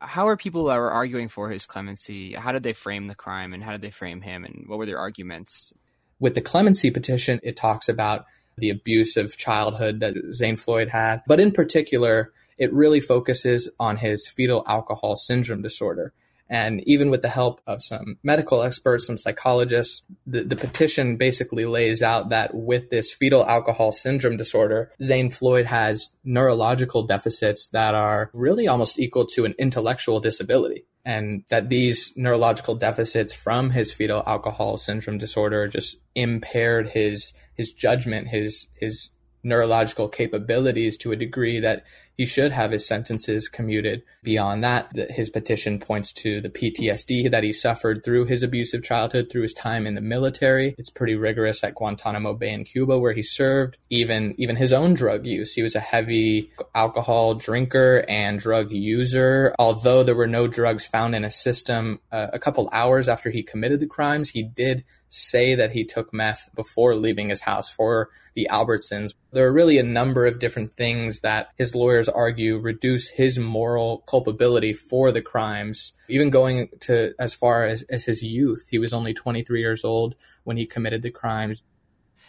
How 0.00 0.28
are 0.28 0.36
people 0.36 0.64
that 0.64 0.76
were 0.76 0.90
arguing 0.90 1.30
for 1.30 1.48
his 1.48 1.66
clemency? 1.66 2.34
How 2.34 2.52
did 2.52 2.62
they 2.62 2.74
frame 2.74 3.06
the 3.06 3.14
crime 3.14 3.54
and 3.54 3.64
how 3.64 3.72
did 3.72 3.80
they 3.80 3.90
frame 3.90 4.20
him 4.20 4.44
and 4.44 4.64
what 4.66 4.78
were 4.78 4.86
their 4.86 4.98
arguments? 4.98 5.72
With 6.18 6.34
the 6.34 6.42
clemency 6.42 6.90
petition, 6.90 7.40
it 7.42 7.56
talks 7.56 7.88
about 7.88 8.26
the 8.60 8.70
abusive 8.70 9.36
childhood 9.36 10.00
that 10.00 10.14
Zane 10.32 10.56
Floyd 10.56 10.88
had. 10.88 11.22
But 11.26 11.40
in 11.40 11.50
particular, 11.50 12.32
it 12.58 12.72
really 12.72 13.00
focuses 13.00 13.70
on 13.80 13.96
his 13.96 14.28
fetal 14.28 14.62
alcohol 14.66 15.16
syndrome 15.16 15.62
disorder. 15.62 16.12
And 16.50 16.82
even 16.86 17.10
with 17.10 17.22
the 17.22 17.28
help 17.28 17.60
of 17.64 17.80
some 17.80 18.18
medical 18.24 18.62
experts, 18.62 19.06
some 19.06 19.16
psychologists, 19.16 20.02
the, 20.26 20.42
the 20.42 20.56
petition 20.56 21.16
basically 21.16 21.64
lays 21.64 22.02
out 22.02 22.30
that 22.30 22.52
with 22.52 22.90
this 22.90 23.12
fetal 23.12 23.46
alcohol 23.46 23.92
syndrome 23.92 24.36
disorder, 24.36 24.90
Zane 25.02 25.30
Floyd 25.30 25.66
has 25.66 26.10
neurological 26.24 27.04
deficits 27.04 27.68
that 27.68 27.94
are 27.94 28.30
really 28.34 28.66
almost 28.66 28.98
equal 28.98 29.26
to 29.26 29.44
an 29.44 29.54
intellectual 29.60 30.18
disability. 30.18 30.84
And 31.04 31.44
that 31.48 31.68
these 31.70 32.12
neurological 32.16 32.74
deficits 32.74 33.32
from 33.32 33.70
his 33.70 33.92
fetal 33.92 34.24
alcohol 34.26 34.76
syndrome 34.76 35.18
disorder 35.18 35.68
just 35.68 35.98
impaired 36.16 36.90
his 36.90 37.32
his 37.60 37.74
judgment, 37.74 38.28
his 38.28 38.68
his 38.74 39.10
neurological 39.42 40.08
capabilities 40.08 40.96
to 40.98 41.12
a 41.12 41.16
degree 41.16 41.60
that 41.60 41.84
he 42.16 42.26
should 42.26 42.52
have 42.52 42.70
his 42.70 42.86
sentences 42.86 43.48
commuted. 43.48 44.02
Beyond 44.22 44.62
that, 44.62 44.94
his 45.10 45.30
petition 45.30 45.78
points 45.78 46.12
to 46.12 46.42
the 46.42 46.50
PTSD 46.50 47.30
that 47.30 47.42
he 47.42 47.50
suffered 47.50 48.04
through 48.04 48.26
his 48.26 48.42
abusive 48.42 48.82
childhood, 48.82 49.28
through 49.30 49.44
his 49.44 49.54
time 49.54 49.86
in 49.86 49.94
the 49.94 50.02
military. 50.02 50.74
It's 50.76 50.90
pretty 50.90 51.14
rigorous 51.14 51.64
at 51.64 51.74
Guantanamo 51.74 52.34
Bay 52.34 52.52
in 52.52 52.64
Cuba, 52.64 52.98
where 52.98 53.14
he 53.14 53.22
served. 53.22 53.78
Even 53.88 54.34
even 54.36 54.56
his 54.56 54.70
own 54.70 54.92
drug 54.92 55.24
use. 55.24 55.54
He 55.54 55.62
was 55.62 55.74
a 55.74 55.80
heavy 55.80 56.52
alcohol 56.74 57.36
drinker 57.36 58.04
and 58.06 58.38
drug 58.38 58.70
user. 58.70 59.54
Although 59.58 60.02
there 60.02 60.14
were 60.14 60.26
no 60.26 60.46
drugs 60.46 60.86
found 60.86 61.14
in 61.14 61.22
his 61.22 61.42
system, 61.42 62.00
uh, 62.12 62.28
a 62.34 62.38
couple 62.38 62.68
hours 62.70 63.08
after 63.08 63.30
he 63.30 63.42
committed 63.42 63.80
the 63.80 63.86
crimes, 63.86 64.28
he 64.28 64.42
did 64.42 64.84
say 65.10 65.56
that 65.56 65.72
he 65.72 65.84
took 65.84 66.14
meth 66.14 66.48
before 66.54 66.94
leaving 66.94 67.28
his 67.28 67.42
house 67.42 67.68
for 67.68 68.08
the 68.34 68.48
Albertsons. 68.50 69.12
There 69.32 69.46
are 69.46 69.52
really 69.52 69.76
a 69.78 69.82
number 69.82 70.24
of 70.24 70.38
different 70.38 70.76
things 70.76 71.20
that 71.20 71.48
his 71.58 71.74
lawyers 71.74 72.08
argue 72.08 72.58
reduce 72.58 73.08
his 73.08 73.38
moral 73.38 73.98
culpability 74.06 74.72
for 74.72 75.12
the 75.12 75.20
crimes, 75.20 75.92
even 76.08 76.30
going 76.30 76.68
to 76.82 77.12
as 77.18 77.34
far 77.34 77.66
as, 77.66 77.82
as 77.82 78.04
his 78.04 78.22
youth. 78.22 78.68
He 78.70 78.78
was 78.78 78.92
only 78.92 79.12
23 79.12 79.60
years 79.60 79.84
old 79.84 80.14
when 80.44 80.56
he 80.56 80.64
committed 80.64 81.02
the 81.02 81.10
crimes. 81.10 81.64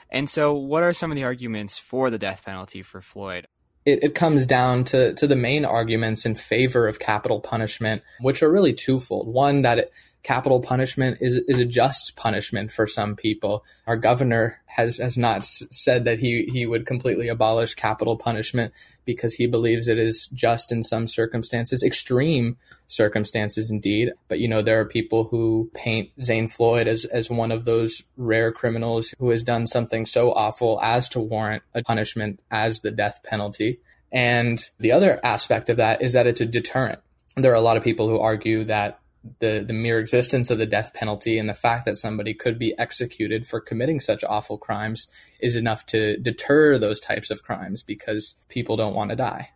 And 0.10 0.30
so, 0.30 0.54
what 0.54 0.84
are 0.84 0.92
some 0.92 1.12
of 1.12 1.16
the 1.16 1.24
arguments 1.24 1.78
for 1.78 2.10
the 2.10 2.20
death 2.20 2.44
penalty 2.44 2.82
for 2.82 3.00
Floyd? 3.00 3.48
It, 3.86 4.04
it, 4.04 4.16
comes 4.16 4.46
down 4.46 4.84
to, 4.86 5.14
to 5.16 5.26
the 5.26 5.36
main 5.36 5.66
arguments 5.66 6.26
in 6.26 6.36
favor 6.36 6.88
of 6.88 7.00
capital 7.00 7.40
punishment, 7.40 8.04
which 8.20 8.44
are 8.44 8.52
really 8.52 8.74
twofold. 8.74 9.28
One, 9.28 9.64
that 9.64 9.80
it, 9.80 9.94
capital 10.24 10.62
punishment 10.62 11.18
is, 11.20 11.36
is 11.48 11.60
a 11.60 11.66
just 11.66 12.16
punishment 12.16 12.72
for 12.72 12.86
some 12.86 13.16
people. 13.16 13.64
Our 13.88 13.98
governor 13.98 14.62
has, 14.66 14.98
has 14.98 15.18
not 15.18 15.46
said 15.46 16.06
that 16.06 16.20
he, 16.20 16.46
he 16.46 16.66
would 16.66 16.86
completely 16.86 17.28
abolish 17.28 17.74
capital 17.74 18.18
punishment 18.18 18.74
because 19.04 19.34
he 19.34 19.48
believes 19.48 19.88
it 19.88 19.98
is 19.98 20.28
just 20.28 20.72
in 20.72 20.84
some 20.84 21.08
circumstances, 21.08 21.84
extreme 21.84 22.58
circumstances 22.88 23.72
indeed. 23.72 24.12
But 24.28 24.40
you 24.40 24.48
know, 24.48 24.62
there 24.62 24.80
are 24.80 24.86
people 24.86 25.26
who 25.26 25.72
paint 25.74 26.12
Zane 26.22 26.48
Floyd 26.48 26.88
as, 26.88 27.06
as 27.06 27.30
one 27.30 27.52
of 27.52 27.66
those 27.66 28.04
rare 28.16 28.52
criminals 28.52 29.14
who 29.18 29.30
has 29.32 29.44
done 29.44 29.66
something 29.66 30.06
so 30.06 30.32
awful 30.34 30.80
as 30.82 31.10
to 31.10 31.20
warrant 31.20 31.64
a 31.74 31.84
punishment 31.84 32.40
as 32.52 32.82
the 32.82 32.92
death 32.92 33.22
penalty. 33.24 33.80
And 34.12 34.64
the 34.80 34.92
other 34.92 35.20
aspect 35.24 35.70
of 35.70 35.78
that 35.78 36.02
is 36.02 36.14
that 36.14 36.28
it's 36.28 36.42
a 36.42 36.46
deterrent. 36.46 37.00
There 37.38 37.52
are 37.52 37.56
a 37.56 37.62
lot 37.62 37.78
of 37.78 37.84
people 37.84 38.10
who 38.10 38.20
argue 38.20 38.66
that 38.66 39.01
the, 39.40 39.64
the 39.66 39.74
mere 39.74 40.00
existence 40.00 40.50
of 40.50 40.58
the 40.58 40.66
death 40.66 40.94
penalty 40.94 41.38
and 41.38 41.48
the 41.48 41.54
fact 41.54 41.86
that 41.86 41.98
somebody 41.98 42.34
could 42.34 42.58
be 42.58 42.78
executed 42.78 43.46
for 43.46 43.60
committing 43.60 44.00
such 44.00 44.24
awful 44.24 44.58
crimes 44.58 45.08
is 45.42 45.56
enough 45.56 45.86
to 45.88 46.18
deter 46.18 46.78
those 46.78 47.00
types 47.00 47.30
of 47.30 47.44
crimes 47.44 47.84
because 47.84 48.36
people 48.50 48.78
don't 48.78 48.96
want 48.96 49.10
to 49.12 49.16
die. 49.16 49.52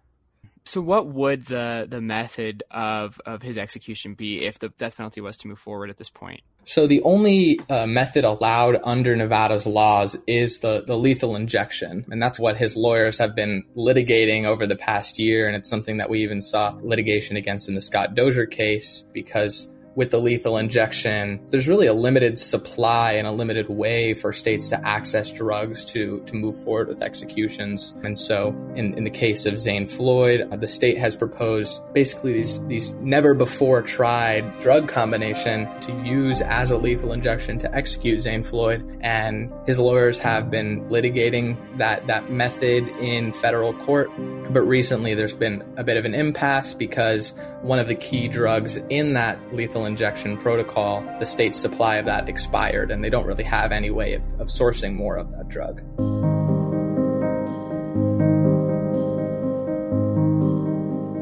So, 0.67 0.81
what 0.81 1.05
would 1.07 1.45
the 1.45 1.85
the 1.87 2.01
method 2.01 2.63
of 2.71 3.21
of 3.25 3.43
his 3.43 3.57
execution 3.57 4.15
be 4.15 4.45
if 4.45 4.57
the 4.57 4.69
death 4.69 4.97
penalty 4.97 5.21
was 5.21 5.37
to 5.37 5.47
move 5.47 5.59
forward 5.59 5.91
at 5.91 5.97
this 5.97 6.09
point? 6.09 6.41
So, 6.63 6.87
the 6.87 7.03
only 7.03 7.59
uh, 7.69 7.85
method 7.85 8.23
allowed 8.23 8.81
under 8.83 9.15
Nevada's 9.15 9.67
laws 9.67 10.17
is 10.25 10.59
the 10.59 10.83
the 10.85 10.97
lethal 10.97 11.35
injection, 11.35 12.05
and 12.09 12.21
that's 12.21 12.39
what 12.39 12.57
his 12.57 12.75
lawyers 12.75 13.19
have 13.19 13.35
been 13.35 13.63
litigating 13.77 14.45
over 14.45 14.65
the 14.65 14.75
past 14.75 15.19
year, 15.19 15.47
and 15.47 15.55
it's 15.55 15.69
something 15.69 15.97
that 15.97 16.09
we 16.09 16.23
even 16.23 16.41
saw 16.41 16.75
litigation 16.81 17.37
against 17.37 17.69
in 17.69 17.75
the 17.75 17.81
Scott 17.81 18.15
Dozier 18.15 18.47
case 18.47 19.05
because 19.13 19.67
with 19.95 20.11
the 20.11 20.19
lethal 20.19 20.57
injection, 20.57 21.39
there's 21.47 21.67
really 21.67 21.87
a 21.87 21.93
limited 21.93 22.37
supply 22.37 23.13
and 23.13 23.25
a 23.25 23.31
limited 23.31 23.69
way 23.69 24.13
for 24.13 24.33
states 24.33 24.67
to 24.67 24.87
access 24.87 25.31
drugs 25.31 25.85
to, 25.85 26.19
to 26.25 26.35
move 26.35 26.55
forward 26.63 26.89
with 26.89 27.01
executions. 27.01 27.93
And 28.03 28.19
so, 28.19 28.49
in, 28.75 28.93
in 28.95 29.05
the 29.05 29.09
case 29.09 29.45
of 29.45 29.57
Zane 29.57 29.87
Floyd, 29.87 30.47
uh, 30.51 30.57
the 30.57 30.67
state 30.67 30.97
has 30.97 31.15
proposed 31.15 31.81
basically 31.93 32.33
these, 32.33 32.65
these 32.67 32.91
never 32.93 33.33
before 33.33 33.81
tried 33.81 34.59
drug 34.59 34.89
combination 34.89 35.67
to 35.79 35.93
use 36.03 36.41
as 36.41 36.71
a 36.71 36.77
lethal 36.77 37.13
injection 37.13 37.57
to 37.59 37.73
execute 37.73 38.19
Zane 38.19 38.43
Floyd. 38.43 38.97
And 39.01 39.51
his 39.65 39.79
lawyers 39.79 40.19
have 40.19 40.51
been 40.51 40.89
litigating 40.89 41.57
that, 41.77 42.05
that 42.07 42.29
method 42.29 42.87
in 42.99 43.31
federal 43.31 43.73
court. 43.73 44.09
But 44.51 44.63
recently, 44.63 45.13
there's 45.13 45.35
been 45.35 45.63
a 45.77 45.83
bit 45.83 45.95
of 45.95 46.03
an 46.03 46.13
impasse 46.13 46.73
because 46.73 47.33
one 47.61 47.79
of 47.79 47.87
the 47.87 47.95
key 47.95 48.27
drugs 48.27 48.77
in 48.77 49.13
that 49.13 49.39
lethal 49.53 49.84
injection 49.85 50.37
protocol, 50.37 51.01
the 51.19 51.25
state's 51.25 51.59
supply 51.59 51.97
of 51.97 52.05
that 52.05 52.27
expired, 52.29 52.91
and 52.91 53.03
they 53.03 53.09
don't 53.09 53.25
really 53.25 53.43
have 53.43 53.71
any 53.71 53.89
way 53.89 54.13
of, 54.13 54.23
of 54.39 54.47
sourcing 54.47 54.95
more 54.95 55.15
of 55.15 55.31
that 55.37 55.47
drug. 55.47 55.81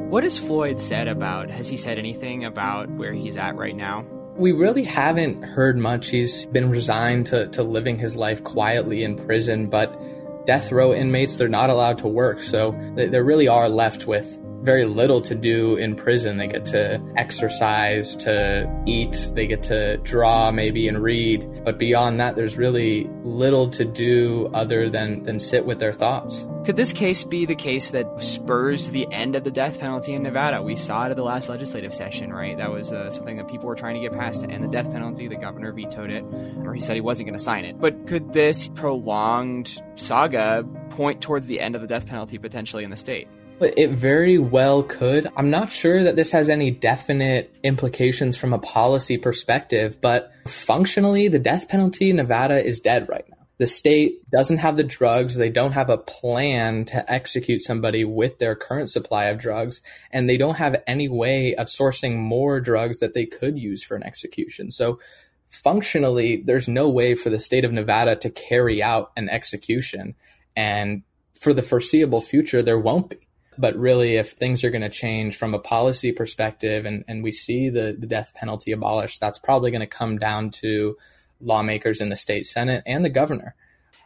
What 0.10 0.23
has 0.23 0.38
Floyd 0.38 0.80
said 0.80 1.08
about? 1.08 1.49
Has 1.49 1.67
he 1.67 1.76
said 1.76 1.97
anything 1.97 2.45
about 2.45 2.88
where 2.91 3.13
he's 3.13 3.36
at 3.36 3.56
right 3.56 3.76
now? 3.76 4.06
We 4.36 4.52
really 4.52 4.84
haven't 4.84 5.43
heard 5.43 5.78
much. 5.78 6.10
He's 6.10 6.45
been 6.45 6.69
resigned 6.69 7.26
to, 7.28 7.47
to 7.47 7.63
living 7.63 7.97
his 7.97 8.15
life 8.15 8.43
quietly 8.43 9.04
in 9.04 9.15
prison, 9.15 9.67
but 9.67 9.99
death 10.45 10.71
row 10.71 10.93
inmates, 10.93 11.38
they're 11.38 11.47
not 11.47 11.69
allowed 11.69 11.97
to 11.99 12.08
work. 12.08 12.41
So 12.41 12.80
they, 12.95 13.08
they 13.08 13.21
really 13.21 13.47
are 13.47 13.69
left 13.69 14.06
with 14.06 14.39
very 14.63 14.86
little 14.86 15.19
to 15.21 15.36
do 15.36 15.76
in 15.76 15.95
prison. 15.95 16.38
They 16.38 16.47
get 16.47 16.65
to 16.67 17.02
exercise, 17.17 18.15
to 18.17 18.69
eat, 18.86 19.32
they 19.34 19.45
get 19.45 19.62
to 19.63 19.97
draw 19.97 20.52
maybe 20.52 20.88
and 20.88 21.04
read. 21.04 21.63
But 21.65 21.78
beyond 21.78 22.19
that, 22.19 22.36
there's 22.36 22.58
really 22.58 23.10
little 23.23 23.69
to 23.71 23.84
do 23.84 24.49
other 24.54 24.89
than, 24.89 25.23
than 25.23 25.39
sit 25.39 25.65
with 25.65 25.80
their 25.80 25.93
thoughts. 25.93 26.45
Could 26.65 26.78
this 26.78 26.93
case 26.93 27.26
be 27.26 27.45
the 27.45 27.56
case 27.56 27.89
that 27.89 28.21
spurs 28.21 28.91
the 28.91 29.06
end 29.12 29.36
of 29.36 29.43
the 29.43 29.52
death 29.52 29.82
penalty 29.82 30.13
in 30.13 30.23
Nevada? 30.23 30.62
We 30.62 30.78
saw 30.78 31.08
it 31.08 31.10
at 31.10 31.17
the 31.17 31.23
last 31.23 31.49
legislative 31.49 31.93
session, 31.93 32.32
right? 32.32 32.58
That 32.58 32.71
was 32.71 32.93
uh, 32.93 33.12
something 33.12 33.36
that 33.36 33.49
people 33.49 33.67
were 33.67 33.76
trying 33.76 33.95
to 33.95 33.99
get 33.99 34.17
passed 34.17 34.43
to 34.43 34.49
end 34.49 34.63
the 34.63 34.69
death 34.69 34.89
penalty. 34.89 35.28
The 35.28 35.36
governor 35.36 35.73
vetoed 35.73 36.10
it, 36.10 36.23
or 36.65 36.73
he 36.73 36.82
said 36.82 36.95
he 36.95 37.02
wasn't 37.02 37.28
going 37.28 37.38
to 37.38 37.43
sign 37.43 37.65
it. 37.65 37.82
But 37.82 38.08
could 38.08 38.32
this 38.32 38.69
prolonged 38.69 39.78
saga 39.95 40.65
point 40.91 41.19
towards 41.19 41.47
the 41.47 41.60
end 41.60 41.76
of 41.76 41.82
the 41.82 41.88
death 41.88 42.08
penalty 42.08 42.38
potentially 42.38 42.86
in 42.86 42.91
the 42.91 42.97
state? 42.97 43.28
It 43.63 43.91
very 43.91 44.38
well 44.38 44.84
could. 44.84 45.28
I'm 45.36 45.49
not 45.49 45.71
sure 45.71 46.04
that 46.04 46.15
this 46.15 46.32
has 46.32 46.49
any 46.49 46.71
definite 46.71 47.56
implications 47.63 48.38
from 48.38 48.54
a 48.54 48.60
policy 48.60 49.17
perspective, 49.17 49.99
but 50.02 50.32
functionally, 50.47 51.28
the 51.28 51.39
death 51.39 51.69
penalty 51.69 52.10
in 52.10 52.17
Nevada 52.17 52.63
is 52.63 52.80
dead 52.80 53.08
right 53.10 53.26
now. 53.30 53.38
The 53.60 53.67
state 53.67 54.19
doesn't 54.32 54.58
have 54.58 54.78
the 54.78 54.84
drugs. 54.84 55.36
They 55.36 55.49
don't 55.49 55.73
have 55.73 55.89
a 55.89 55.97
plan 55.97 56.86
to 56.86 57.12
execute 57.12 57.62
somebody 57.62 58.04
with 58.04 58.39
their 58.39 58.56
current 58.56 58.89
supply 58.89 59.26
of 59.26 59.39
drugs, 59.39 59.82
and 60.12 60.28
they 60.28 60.38
don't 60.38 60.58
have 60.58 60.84
any 60.88 61.08
way 61.08 61.56
of 61.56 61.67
sourcing 61.67 62.17
more 62.17 62.60
drugs 62.60 62.99
that 62.99 63.13
they 63.13 63.26
could 63.26 63.60
use 63.60 63.84
for 63.84 63.95
an 63.95 64.04
execution. 64.04 64.71
So, 64.71 64.99
functionally, 65.47 66.38
there's 66.38 66.67
no 66.67 66.89
way 66.89 67.13
for 67.13 67.30
the 67.30 67.39
state 67.39 67.63
of 67.63 67.71
Nevada 67.71 68.15
to 68.17 68.30
carry 68.30 68.82
out 68.82 69.12
an 69.15 69.30
execution. 69.30 70.15
And 70.56 71.04
for 71.34 71.54
the 71.54 71.63
foreseeable 71.63 72.21
future, 72.21 72.62
there 72.62 72.80
won't 72.80 73.12
be. 73.12 73.17
But 73.58 73.76
really, 73.76 74.16
if 74.16 74.32
things 74.32 74.63
are 74.63 74.70
going 74.70 74.82
to 74.82 74.89
change 74.89 75.36
from 75.36 75.54
a 75.54 75.60
policy 75.60 76.12
perspective 76.12 76.86
and, 76.86 77.04
and 77.08 77.24
we 77.24 77.32
see 77.32 77.70
the, 77.70 77.96
the 77.98 78.08
death 78.08 78.34
penalty 78.36 78.72
abolished, 78.72 79.20
that's 79.20 79.39
probably 79.39 79.72
going 79.72 79.82
to 79.82 79.88
come 79.88 80.18
down 80.18 80.50
to 80.52 80.98
lawmakers 81.39 82.02
in 82.02 82.10
the 82.10 82.18
state 82.18 82.46
Senate 82.46 82.84
and 82.86 83.04
the 83.04 83.10
governor. 83.10 83.56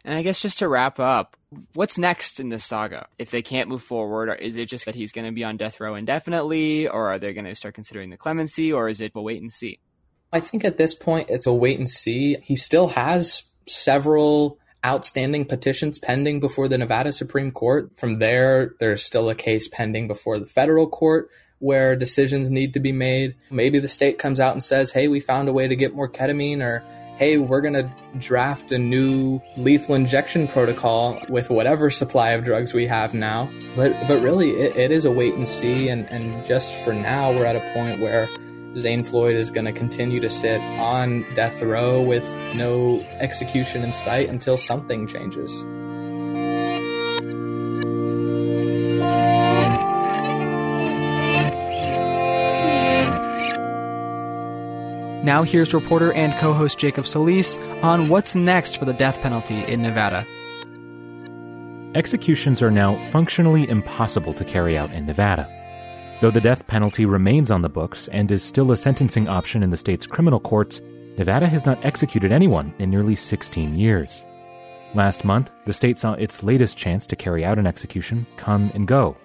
And 0.04 0.18
I 0.18 0.22
guess 0.22 0.42
just 0.42 0.60
to 0.60 0.70
wrap 0.70 1.00
up, 1.00 1.36
what's 1.74 1.98
next 1.98 2.40
in 2.40 2.50
this 2.50 2.64
saga? 2.64 3.08
If 3.20 3.30
they 3.30 3.42
can't 3.42 3.70
move 3.70 3.84
forward, 3.84 4.38
is 4.40 4.56
it 4.56 4.68
just 4.68 4.86
that 4.86 4.96
he's 4.96 5.12
going 5.12 5.26
to 5.26 5.34
be 5.34 5.44
on 5.44 5.58
death 5.58 5.80
row 5.80 5.96
indefinitely, 5.96 6.88
or 6.88 7.10
are 7.10 7.20
they 7.20 7.34
going 7.34 7.46
to 7.46 7.56
start 7.56 7.76
considering 7.76 8.10
the 8.10 8.18
clemency, 8.18 8.72
or 8.72 8.88
is 8.88 9.02
it 9.02 9.12
a 9.16 9.22
wait 9.22 9.42
and 9.42 9.52
see? 9.52 9.80
I 10.32 10.40
think 10.40 10.64
at 10.64 10.78
this 10.78 10.96
point 10.96 11.30
it's 11.30 11.48
a 11.48 11.54
wait 11.54 11.78
and 11.78 11.90
see. 11.90 12.38
He 12.44 12.56
still 12.56 12.88
has 12.90 13.44
several 13.68 14.60
outstanding 14.86 15.46
petitions 15.46 16.00
pending 16.00 16.40
before 16.40 16.68
the 16.68 16.78
Nevada 16.78 17.12
Supreme 17.12 17.52
Court. 17.52 17.96
From 17.96 18.20
there, 18.20 18.76
there's 18.80 19.04
still 19.04 19.30
a 19.30 19.36
case 19.36 19.68
pending 19.68 20.08
before 20.08 20.40
the 20.40 20.46
federal 20.46 20.88
court 20.88 21.30
where 21.60 21.96
decisions 21.96 22.50
need 22.50 22.74
to 22.74 22.80
be 22.80 22.92
made. 22.92 23.36
Maybe 23.50 23.80
the 23.80 23.88
state 23.88 24.20
comes 24.20 24.40
out 24.40 24.54
and 24.54 24.64
says, 24.64 24.92
hey, 24.92 25.08
we 25.08 25.20
found 25.20 25.50
a 25.50 25.54
way 25.54 25.68
to 25.68 25.76
get 25.76 25.96
more 25.96 26.08
ketamine, 26.08 26.62
or 26.62 26.84
hey, 27.18 27.40
we're 27.40 27.62
going 27.62 27.74
to 27.74 27.92
draft 28.20 28.72
a 28.72 28.78
new 28.78 29.42
lethal 29.58 29.96
injection 29.96 30.48
protocol 30.48 31.20
with 31.30 31.50
whatever 31.50 31.90
supply 31.90 32.30
of 32.30 32.44
drugs 32.44 32.76
we 32.76 32.86
have 32.86 33.16
now. 33.16 33.52
But, 33.76 33.94
but 34.08 34.22
really, 34.22 34.52
it, 34.52 34.78
it 34.78 34.92
is 34.92 35.04
a 35.04 35.12
wait 35.12 35.34
and 35.34 35.48
see. 35.48 35.90
And, 35.90 36.08
and 36.12 36.46
just 36.46 36.72
for 36.84 36.94
now, 36.94 37.34
we're 37.34 37.46
at 37.46 37.56
a 37.56 37.74
point 37.74 38.00
where 38.02 38.30
Zane 38.80 39.04
Floyd 39.04 39.36
is 39.36 39.50
going 39.50 39.66
to 39.66 39.72
continue 39.72 40.20
to 40.20 40.30
sit 40.30 40.62
on 40.62 41.26
death 41.36 41.62
row 41.62 42.02
with 42.02 42.24
no 42.56 43.02
execution 43.20 43.84
in 43.84 43.92
sight 43.92 44.30
until 44.30 44.58
something 44.58 45.08
changes. 45.08 45.64
Now, 55.24 55.44
here's 55.44 55.74
reporter 55.74 56.14
and 56.14 56.34
co 56.40 56.54
host 56.54 56.80
Jacob 56.80 57.06
Solis 57.06 57.58
on 57.82 58.08
what's 58.08 58.36
next 58.36 58.78
for 58.78 58.86
the 58.86 58.94
death 58.94 59.20
penalty 59.20 59.62
in 59.66 59.82
Nevada. 59.82 60.26
Executions 61.96 62.62
are 62.62 62.72
now 62.72 63.04
functionally 63.10 63.68
impossible 63.68 64.32
to 64.34 64.46
carry 64.46 64.78
out 64.78 64.94
in 64.94 65.06
Nevada. 65.06 65.57
Though 66.20 66.32
the 66.32 66.42
death 66.42 66.66
penalty 66.66 67.06
remains 67.06 67.52
on 67.52 67.62
the 67.62 67.70
books 67.70 68.08
and 68.08 68.32
is 68.32 68.42
still 68.42 68.72
a 68.72 68.78
sentencing 68.78 69.28
option 69.28 69.62
in 69.62 69.70
the 69.70 69.78
state's 69.78 70.08
criminal 70.08 70.40
courts, 70.40 70.82
Nevada 71.16 71.48
has 71.48 71.64
not 71.64 71.84
executed 71.86 72.32
anyone 72.32 72.74
in 72.80 72.90
nearly 72.90 73.16
16 73.16 73.76
years. 73.76 74.24
Last 74.96 75.24
month, 75.24 75.52
the 75.68 75.74
state 75.74 76.00
saw 76.00 76.14
its 76.14 76.42
latest 76.42 76.76
chance 76.76 77.06
to 77.08 77.16
carry 77.16 77.46
out 77.46 77.60
an 77.60 77.68
execution 77.68 78.26
come 78.36 78.72
and 78.74 78.88
go. 78.88 79.16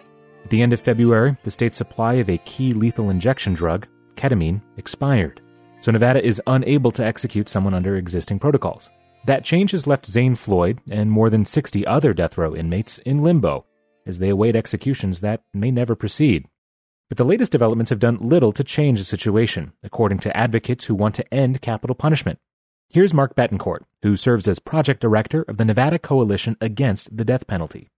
At 0.45 0.51
the 0.51 0.61
end 0.61 0.75
of 0.75 0.83
February, 0.83 1.35
the 1.45 1.51
state's 1.51 1.79
supply 1.79 2.15
of 2.15 2.29
a 2.29 2.37
key 2.39 2.75
lethal 2.75 3.09
injection 3.09 3.55
drug, 3.55 3.87
ketamine, 4.15 4.61
expired. 4.77 5.41
So 5.81 5.93
Nevada 5.93 6.23
is 6.23 6.43
unable 6.47 6.91
to 6.91 7.05
execute 7.05 7.49
someone 7.49 7.73
under 7.73 7.97
existing 7.97 8.39
protocols. 8.39 8.91
That 9.25 9.45
change 9.45 9.71
has 9.71 9.87
left 9.87 10.05
Zane 10.05 10.35
Floyd 10.35 10.81
and 10.91 11.11
more 11.11 11.31
than 11.31 11.47
60 11.47 11.87
other 11.87 12.13
death 12.13 12.37
row 12.37 12.55
inmates 12.55 12.99
in 12.99 13.23
limbo 13.23 13.65
as 14.07 14.19
they 14.19 14.29
await 14.29 14.57
executions 14.57 15.23
that 15.23 15.43
may 15.55 15.71
never 15.71 15.95
proceed. 15.95 16.49
But 17.13 17.19
the 17.19 17.25
latest 17.27 17.53
developments 17.53 17.91
have 17.91 17.99
done 17.99 18.17
little 18.23 18.53
to 18.53 18.65
change 18.65 18.99
the 18.99 19.05
situation, 19.05 19.75
according 19.83 20.21
to 20.21 20.35
advocates 20.35 20.87
who 20.87 20.95
want 20.95 21.15
to 21.17 21.35
end 21.35 21.61
capital 21.61 21.95
punishment. 21.95 22.39
Here's 22.89 23.13
Mark 23.13 23.37
Betancourt, 23.37 23.81
who 24.01 24.17
serves 24.17 24.49
as 24.49 24.59
project 24.59 25.03
director 25.03 25.43
of 25.43 25.59
the 25.59 25.67
Nevada 25.67 25.99
Coalition 25.99 26.57
Against 26.59 27.15
the 27.15 27.27
Death 27.27 27.47
Penalty. 27.47 27.91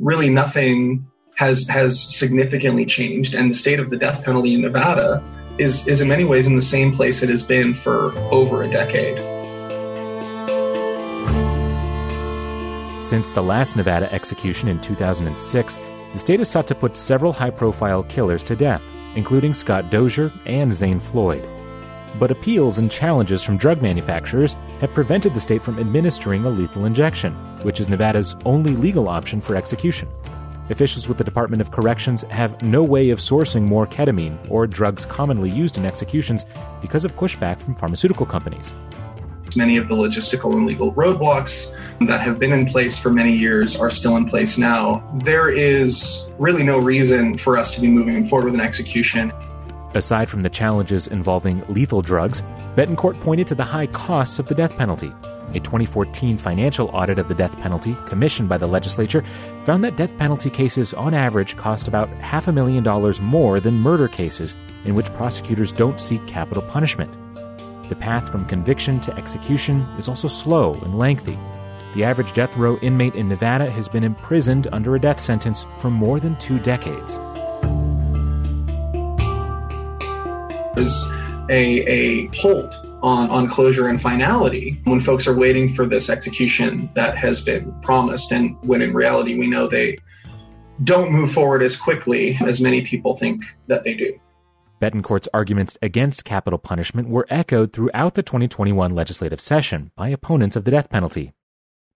Really, 0.00 0.30
nothing 0.30 1.08
has 1.36 1.68
has 1.68 2.00
significantly 2.00 2.86
changed, 2.86 3.34
and 3.34 3.50
the 3.50 3.54
state 3.54 3.80
of 3.80 3.90
the 3.90 3.98
death 3.98 4.24
penalty 4.24 4.54
in 4.54 4.62
Nevada 4.62 5.22
is, 5.58 5.86
is 5.86 6.00
in 6.00 6.08
many 6.08 6.24
ways 6.24 6.46
in 6.46 6.56
the 6.56 6.62
same 6.62 6.96
place 6.96 7.22
it 7.22 7.28
has 7.28 7.42
been 7.42 7.74
for 7.74 8.16
over 8.32 8.62
a 8.62 8.70
decade. 8.70 9.18
Since 13.04 13.28
the 13.28 13.42
last 13.42 13.76
Nevada 13.76 14.10
execution 14.10 14.68
in 14.68 14.80
2006, 14.80 15.78
the 16.12 16.18
state 16.18 16.40
has 16.40 16.48
sought 16.48 16.66
to 16.68 16.74
put 16.74 16.96
several 16.96 17.32
high 17.32 17.50
profile 17.50 18.02
killers 18.04 18.42
to 18.44 18.56
death, 18.56 18.82
including 19.14 19.54
Scott 19.54 19.90
Dozier 19.90 20.32
and 20.46 20.72
Zane 20.72 21.00
Floyd. 21.00 21.46
But 22.18 22.30
appeals 22.30 22.78
and 22.78 22.90
challenges 22.90 23.42
from 23.42 23.58
drug 23.58 23.82
manufacturers 23.82 24.54
have 24.80 24.94
prevented 24.94 25.34
the 25.34 25.40
state 25.40 25.62
from 25.62 25.78
administering 25.78 26.44
a 26.44 26.50
lethal 26.50 26.86
injection, 26.86 27.34
which 27.62 27.80
is 27.80 27.88
Nevada's 27.88 28.34
only 28.44 28.74
legal 28.74 29.08
option 29.08 29.40
for 29.40 29.54
execution. 29.54 30.08
Officials 30.70 31.08
with 31.08 31.16
the 31.16 31.24
Department 31.24 31.60
of 31.60 31.70
Corrections 31.70 32.22
have 32.24 32.60
no 32.62 32.82
way 32.82 33.10
of 33.10 33.20
sourcing 33.20 33.62
more 33.62 33.86
ketamine 33.86 34.38
or 34.50 34.66
drugs 34.66 35.06
commonly 35.06 35.50
used 35.50 35.78
in 35.78 35.86
executions 35.86 36.44
because 36.82 37.04
of 37.04 37.16
pushback 37.16 37.58
from 37.58 37.74
pharmaceutical 37.74 38.26
companies. 38.26 38.74
Many 39.58 39.76
of 39.76 39.88
the 39.88 39.96
logistical 39.96 40.52
and 40.52 40.66
legal 40.66 40.92
roadblocks 40.92 41.74
that 42.06 42.20
have 42.20 42.38
been 42.38 42.52
in 42.52 42.66
place 42.66 42.96
for 42.96 43.10
many 43.10 43.32
years 43.32 43.74
are 43.74 43.90
still 43.90 44.14
in 44.14 44.24
place 44.24 44.56
now. 44.56 45.02
There 45.16 45.48
is 45.48 46.30
really 46.38 46.62
no 46.62 46.78
reason 46.78 47.36
for 47.36 47.58
us 47.58 47.74
to 47.74 47.80
be 47.80 47.88
moving 47.88 48.28
forward 48.28 48.44
with 48.44 48.54
an 48.54 48.60
execution. 48.60 49.32
Aside 49.94 50.30
from 50.30 50.42
the 50.42 50.48
challenges 50.48 51.08
involving 51.08 51.64
lethal 51.68 52.02
drugs, 52.02 52.40
Betancourt 52.76 53.20
pointed 53.20 53.48
to 53.48 53.56
the 53.56 53.64
high 53.64 53.88
costs 53.88 54.38
of 54.38 54.46
the 54.46 54.54
death 54.54 54.78
penalty. 54.78 55.12
A 55.54 55.60
2014 55.60 56.38
financial 56.38 56.86
audit 56.92 57.18
of 57.18 57.26
the 57.26 57.34
death 57.34 57.58
penalty, 57.58 57.96
commissioned 58.06 58.48
by 58.48 58.58
the 58.58 58.68
legislature, 58.68 59.24
found 59.64 59.82
that 59.82 59.96
death 59.96 60.16
penalty 60.18 60.50
cases 60.50 60.94
on 60.94 61.14
average 61.14 61.56
cost 61.56 61.88
about 61.88 62.08
half 62.20 62.46
a 62.46 62.52
million 62.52 62.84
dollars 62.84 63.20
more 63.20 63.58
than 63.58 63.74
murder 63.74 64.06
cases 64.06 64.54
in 64.84 64.94
which 64.94 65.12
prosecutors 65.14 65.72
don't 65.72 65.98
seek 65.98 66.24
capital 66.28 66.62
punishment. 66.62 67.16
The 67.88 67.96
path 67.96 68.30
from 68.30 68.44
conviction 68.44 69.00
to 69.00 69.16
execution 69.16 69.80
is 69.96 70.08
also 70.08 70.28
slow 70.28 70.74
and 70.74 70.98
lengthy. 70.98 71.38
The 71.94 72.04
average 72.04 72.34
death 72.34 72.54
row 72.56 72.76
inmate 72.82 73.16
in 73.16 73.28
Nevada 73.28 73.70
has 73.70 73.88
been 73.88 74.04
imprisoned 74.04 74.66
under 74.72 74.94
a 74.94 75.00
death 75.00 75.18
sentence 75.18 75.64
for 75.78 75.90
more 75.90 76.20
than 76.20 76.36
two 76.36 76.58
decades. 76.58 77.18
There's 80.74 81.02
a, 81.48 81.82
a 81.88 82.26
halt 82.36 82.74
on, 83.02 83.30
on 83.30 83.48
closure 83.48 83.88
and 83.88 84.00
finality 84.00 84.80
when 84.84 85.00
folks 85.00 85.26
are 85.26 85.34
waiting 85.34 85.72
for 85.72 85.86
this 85.86 86.10
execution 86.10 86.90
that 86.94 87.16
has 87.16 87.40
been 87.40 87.72
promised, 87.80 88.32
and 88.32 88.56
when 88.62 88.82
in 88.82 88.92
reality 88.92 89.38
we 89.38 89.46
know 89.46 89.66
they 89.66 89.96
don't 90.84 91.10
move 91.10 91.32
forward 91.32 91.62
as 91.62 91.74
quickly 91.74 92.38
as 92.46 92.60
many 92.60 92.82
people 92.82 93.16
think 93.16 93.44
that 93.66 93.82
they 93.82 93.94
do. 93.94 94.18
Betancourt's 94.80 95.28
arguments 95.34 95.76
against 95.82 96.24
capital 96.24 96.58
punishment 96.58 97.08
were 97.08 97.26
echoed 97.28 97.72
throughout 97.72 98.14
the 98.14 98.22
2021 98.22 98.94
legislative 98.94 99.40
session 99.40 99.90
by 99.96 100.08
opponents 100.08 100.56
of 100.56 100.64
the 100.64 100.70
death 100.70 100.88
penalty. 100.88 101.32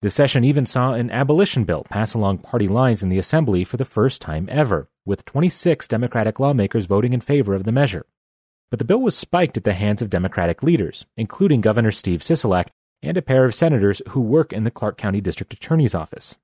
The 0.02 0.10
session 0.10 0.42
even 0.42 0.66
saw 0.66 0.94
an 0.94 1.10
abolition 1.10 1.64
bill 1.64 1.84
pass 1.88 2.12
along 2.12 2.38
party 2.38 2.66
lines 2.66 3.02
in 3.02 3.08
the 3.08 3.18
Assembly 3.18 3.62
for 3.62 3.76
the 3.76 3.84
first 3.84 4.20
time 4.20 4.48
ever, 4.50 4.88
with 5.04 5.24
26 5.24 5.86
Democratic 5.86 6.40
lawmakers 6.40 6.86
voting 6.86 7.12
in 7.12 7.20
favor 7.20 7.54
of 7.54 7.64
the 7.64 7.70
measure. 7.72 8.06
But 8.70 8.80
the 8.80 8.84
bill 8.84 9.00
was 9.00 9.16
spiked 9.16 9.56
at 9.56 9.64
the 9.64 9.74
hands 9.74 10.02
of 10.02 10.10
Democratic 10.10 10.62
leaders, 10.62 11.06
including 11.16 11.60
Governor 11.60 11.92
Steve 11.92 12.20
Sisolak 12.20 12.68
and 13.02 13.16
a 13.16 13.22
pair 13.22 13.44
of 13.44 13.54
senators 13.54 14.02
who 14.08 14.20
work 14.20 14.52
in 14.52 14.64
the 14.64 14.70
Clark 14.70 14.96
County 14.96 15.20
District 15.20 15.52
Attorney's 15.54 15.94
Office. 15.94 16.36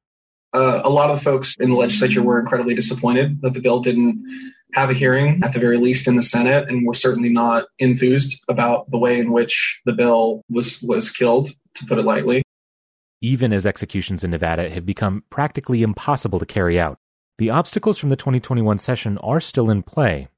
Uh, 0.53 0.81
a 0.85 0.91
lot 0.91 1.11
of 1.11 1.23
folks 1.23 1.57
in 1.59 1.71
the 1.71 1.77
legislature 1.77 2.23
were 2.23 2.39
incredibly 2.39 2.75
disappointed 2.75 3.43
that 3.43 3.53
the 3.53 3.61
bill 3.61 3.81
didn't 3.81 4.25
have 4.75 4.91
a 4.91 4.95
hearing, 4.95 5.41
at 5.43 5.53
the 5.53 5.61
very 5.61 5.79
least 5.79 6.09
in 6.09 6.17
the 6.17 6.23
Senate, 6.23 6.69
and 6.69 6.87
we're 6.87 6.95
certainly 6.95 7.31
not 7.31 7.65
enthused 7.79 8.43
about 8.49 8.91
the 8.91 8.99
way 8.99 9.19
in 9.19 9.33
which 9.33 9.81
the 9.85 9.93
bill 9.93 10.43
was 10.51 10.83
was 10.83 11.11
killed, 11.11 11.51
to 11.75 11.87
put 11.87 11.99
it 11.99 12.05
lightly. 12.05 12.43
Even 13.21 13.53
as 13.53 13.67
executions 13.67 14.23
in 14.23 14.31
Nevada 14.31 14.71
have 14.71 14.87
become 14.87 15.25
practically 15.31 15.83
impossible 15.83 16.39
to 16.39 16.47
carry 16.47 16.79
out, 16.79 16.99
the 17.39 17.51
obstacles 17.51 17.99
from 17.99 18.11
the 18.11 18.17
2021 18.17 18.79
session 18.79 19.19
are 19.19 19.41
still 19.41 19.71
in 19.71 19.83
play. 19.83 20.29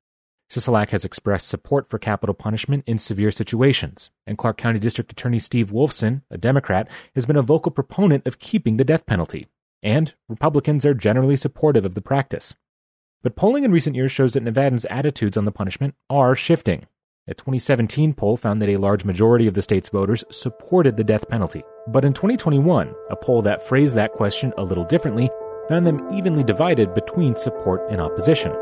Sisolak 0.50 0.90
has 0.90 1.04
expressed 1.04 1.48
support 1.48 1.88
for 1.88 1.98
capital 1.98 2.34
punishment 2.34 2.82
in 2.86 2.98
severe 2.98 3.30
situations, 3.30 4.10
and 4.26 4.36
Clark 4.36 4.56
County 4.56 4.78
District 4.80 5.12
Attorney 5.12 5.38
Steve 5.38 5.70
Wolfson, 5.70 6.22
a 6.30 6.36
Democrat, 6.36 6.90
has 7.14 7.24
been 7.24 7.36
a 7.36 7.42
vocal 7.42 7.70
proponent 7.70 8.26
of 8.26 8.38
keeping 8.38 8.76
the 8.76 8.84
death 8.84 9.06
penalty, 9.06 9.46
and 9.82 10.14
Republicans 10.28 10.84
are 10.84 10.94
generally 10.94 11.36
supportive 11.36 11.84
of 11.84 11.94
the 11.94 12.02
practice. 12.02 12.54
But 13.22 13.36
polling 13.36 13.64
in 13.64 13.72
recent 13.72 13.96
years 13.96 14.10
shows 14.10 14.32
that 14.32 14.44
Nevadans' 14.44 14.86
attitudes 14.88 15.36
on 15.36 15.44
the 15.44 15.52
punishment 15.52 15.94
are 16.08 16.34
shifting. 16.34 16.86
A 17.28 17.34
2017 17.34 18.14
poll 18.14 18.36
found 18.36 18.62
that 18.62 18.70
a 18.70 18.78
large 18.78 19.04
majority 19.04 19.46
of 19.46 19.54
the 19.54 19.62
state's 19.62 19.90
voters 19.90 20.24
supported 20.30 20.96
the 20.96 21.04
death 21.04 21.28
penalty. 21.28 21.62
But 21.88 22.04
in 22.04 22.14
2021, 22.14 22.94
a 23.10 23.16
poll 23.16 23.42
that 23.42 23.62
phrased 23.62 23.94
that 23.96 24.12
question 24.12 24.54
a 24.56 24.64
little 24.64 24.84
differently 24.84 25.28
found 25.68 25.86
them 25.86 26.12
evenly 26.12 26.42
divided 26.42 26.94
between 26.94 27.36
support 27.36 27.82
and 27.90 28.00
opposition 28.00 28.52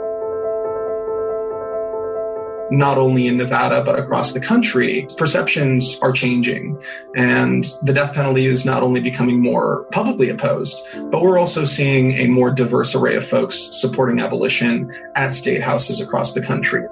not 2.71 2.99
only 2.99 3.27
in 3.27 3.37
Nevada, 3.37 3.83
but 3.85 3.99
across 3.99 4.33
the 4.33 4.41
country, 4.41 5.07
perceptions 5.17 5.99
are 6.03 6.13
changing. 6.13 6.81
And 7.17 7.67
the 7.83 7.93
death 7.93 8.15
penalty 8.15 8.47
is 8.47 8.65
not 8.65 8.83
only 8.83 9.01
becoming 9.01 9.41
more 9.41 9.85
publicly 9.93 10.29
opposed, 10.29 10.87
but 11.11 11.23
we're 11.23 11.39
also 11.39 11.65
seeing 11.65 12.13
a 12.13 12.29
more 12.29 12.51
diverse 12.51 12.95
array 12.95 13.17
of 13.17 13.27
folks 13.27 13.57
supporting 13.81 14.21
abolition 14.21 14.93
at 15.15 15.35
state 15.35 15.63
houses 15.63 16.01
across 16.01 16.33
the 16.33 16.43
country. 16.43 16.83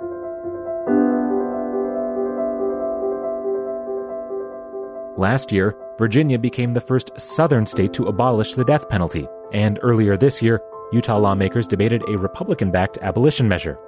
Last 5.19 5.51
year, 5.51 5.75
Virginia 5.99 6.39
became 6.39 6.75
the 6.75 6.81
first 6.81 7.11
southern 7.19 7.65
state 7.65 7.95
to 7.95 8.05
abolish 8.05 8.55
the 8.55 8.67
death 8.67 8.87
penalty, 8.89 9.27
and 9.51 9.79
earlier 9.83 10.15
this 10.17 10.43
year, 10.43 10.61
Utah 10.93 11.17
lawmakers 11.17 11.67
debated 11.67 12.03
a 12.07 12.19
Republican 12.19 12.71
backed 12.71 12.99
abolition 13.01 13.49
measure. 13.49 13.79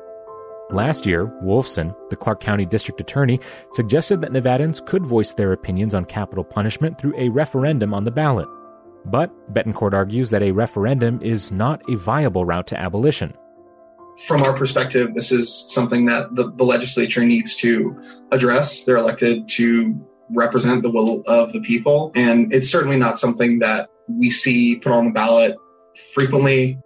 Last 0.71 1.07
year, 1.07 1.27
Wolfson, 1.43 1.95
the 2.11 2.17
Clark 2.17 2.41
County 2.41 2.67
District 2.67 3.01
Attorney, 3.01 3.41
suggested 3.73 4.21
that 4.21 4.33
Nevadans 4.33 4.85
could 4.85 5.07
voice 5.07 5.33
their 5.33 5.53
opinions 5.53 5.95
on 5.95 6.05
capital 6.05 6.45
punishment 6.45 6.99
through 7.01 7.15
a 7.17 7.31
referendum 7.31 7.95
on 7.95 8.05
the 8.05 8.11
ballot. 8.11 8.49
But 9.07 9.33
Betancourt 9.55 9.95
argues 9.95 10.29
that 10.29 10.43
a 10.43 10.53
referendum 10.53 11.23
is 11.23 11.51
not 11.51 11.81
a 11.89 11.97
viable 11.97 12.45
route 12.45 12.67
to 12.67 12.79
abolition. 12.79 13.33
From 14.27 14.43
our 14.43 14.53
perspective, 14.53 15.15
this 15.15 15.33
is 15.33 15.73
something 15.73 16.07
that 16.07 16.35
the, 16.35 16.53
the 16.53 16.65
legislature 16.65 17.25
needs 17.25 17.57
to 17.57 18.03
address. 18.31 18.85
They're 18.85 18.99
elected 18.99 19.49
to 19.51 20.07
represent 20.29 20.83
the 20.83 20.91
will 20.91 21.23
of 21.27 21.55
the 21.55 21.61
people, 21.61 22.13
and 22.15 22.53
it's 22.53 22.69
certainly 22.69 22.99
not 22.99 23.19
something 23.19 23.61
that 23.61 23.89
we 24.07 24.31
see 24.31 24.77
put 24.77 24.93
on 24.93 25.07
the 25.07 25.13
ballot 25.13 25.57
frequently 26.13 26.79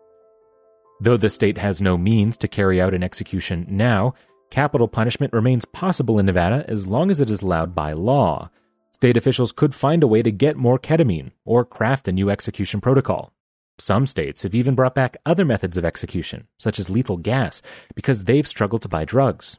Though 1.03 1.17
the 1.17 1.31
state 1.31 1.59
has 1.59 1.83
no 1.83 1.99
means 1.99 2.37
to 2.37 2.47
carry 2.47 2.81
out 2.81 2.95
an 2.95 3.03
execution 3.03 3.67
now, 3.69 4.15
capital 4.53 4.87
punishment 4.87 5.33
remains 5.33 5.65
possible 5.65 6.21
in 6.21 6.27
Nevada 6.27 6.65
as 6.69 6.87
long 6.87 7.11
as 7.11 7.21
it 7.21 7.29
is 7.29 7.43
allowed 7.43 7.75
by 7.75 7.93
law. 7.93 8.51
State 8.93 9.17
officials 9.17 9.51
could 9.51 9.75
find 9.75 10.05
a 10.05 10.07
way 10.07 10.23
to 10.23 10.31
get 10.31 10.57
more 10.57 10.79
ketamine 10.79 11.33
or 11.45 11.65
craft 11.65 12.07
a 12.07 12.13
new 12.13 12.31
execution 12.31 12.81
protocol. 12.81 13.33
Some 13.81 14.07
states 14.07 14.45
have 14.45 14.55
even 14.55 14.77
brought 14.77 14.95
back 14.95 15.17
other 15.27 15.45
methods 15.45 15.77
of 15.77 15.85
execution, 15.85 16.47
such 16.57 16.79
as 16.79 16.89
lethal 16.89 17.17
gas, 17.17 17.63
because 17.97 18.23
they've 18.23 18.47
struggled 18.47 18.83
to 18.83 18.89
buy 18.89 19.05
drugs. 19.05 19.59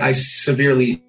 I 0.00 0.10
severely 0.10 1.04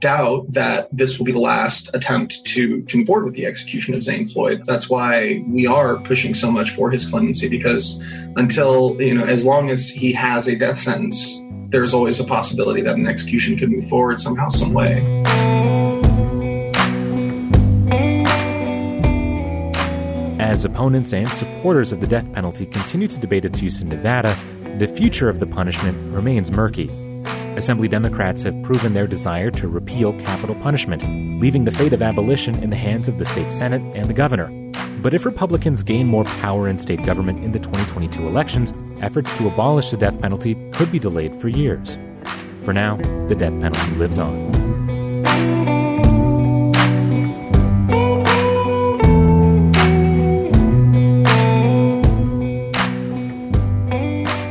doubt 0.00 0.52
that 0.52 0.88
this 0.92 1.18
will 1.18 1.26
be 1.26 1.32
the 1.32 1.38
last 1.38 1.94
attempt 1.94 2.44
to, 2.46 2.82
to 2.82 2.98
move 2.98 3.06
forward 3.06 3.24
with 3.26 3.34
the 3.34 3.46
execution 3.46 3.94
of 3.94 4.02
Zane 4.02 4.26
Floyd. 4.26 4.62
That's 4.64 4.88
why 4.88 5.42
we 5.46 5.66
are 5.66 5.98
pushing 5.98 6.34
so 6.34 6.50
much 6.50 6.70
for 6.70 6.90
his 6.90 7.06
clemency 7.06 7.48
because 7.48 8.02
until, 8.36 9.00
you 9.00 9.14
know, 9.14 9.24
as 9.24 9.44
long 9.44 9.70
as 9.70 9.88
he 9.88 10.12
has 10.12 10.48
a 10.48 10.56
death 10.56 10.78
sentence, 10.78 11.42
there's 11.70 11.92
always 11.92 12.18
a 12.18 12.24
possibility 12.24 12.82
that 12.82 12.96
an 12.96 13.06
execution 13.06 13.58
could 13.58 13.70
move 13.70 13.88
forward 13.88 14.18
somehow, 14.18 14.48
some 14.48 14.72
way. 14.72 15.22
As 20.38 20.64
opponents 20.64 21.12
and 21.12 21.28
supporters 21.28 21.92
of 21.92 22.00
the 22.00 22.06
death 22.06 22.32
penalty 22.32 22.64
continue 22.64 23.06
to 23.06 23.18
debate 23.18 23.44
its 23.44 23.60
use 23.60 23.82
in 23.82 23.88
Nevada, 23.88 24.38
the 24.78 24.88
future 24.88 25.28
of 25.28 25.40
the 25.40 25.46
punishment 25.46 26.14
remains 26.14 26.50
murky. 26.50 26.90
Assembly 27.58 27.88
Democrats 27.88 28.42
have 28.44 28.62
proven 28.62 28.94
their 28.94 29.06
desire 29.06 29.50
to 29.50 29.68
repeal 29.68 30.12
capital 30.20 30.54
punishment, 30.54 31.02
leaving 31.40 31.64
the 31.64 31.70
fate 31.70 31.92
of 31.92 32.00
abolition 32.00 32.62
in 32.62 32.70
the 32.70 32.76
hands 32.76 33.08
of 33.08 33.18
the 33.18 33.24
state 33.24 33.52
Senate 33.52 33.82
and 33.94 34.08
the 34.08 34.14
governor. 34.14 34.48
But 35.02 35.12
if 35.12 35.26
Republicans 35.26 35.82
gain 35.82 36.06
more 36.06 36.24
power 36.24 36.68
in 36.68 36.78
state 36.78 37.04
government 37.04 37.44
in 37.44 37.52
the 37.52 37.58
2022 37.58 38.26
elections, 38.26 38.72
efforts 39.02 39.36
to 39.38 39.48
abolish 39.48 39.90
the 39.90 39.96
death 39.96 40.20
penalty 40.20 40.56
could 40.72 40.90
be 40.90 40.98
delayed 40.98 41.36
for 41.40 41.48
years. 41.48 41.98
For 42.64 42.72
now, 42.72 42.96
the 43.26 43.34
death 43.34 43.60
penalty 43.60 43.90
lives 43.96 44.18
on. 44.18 44.57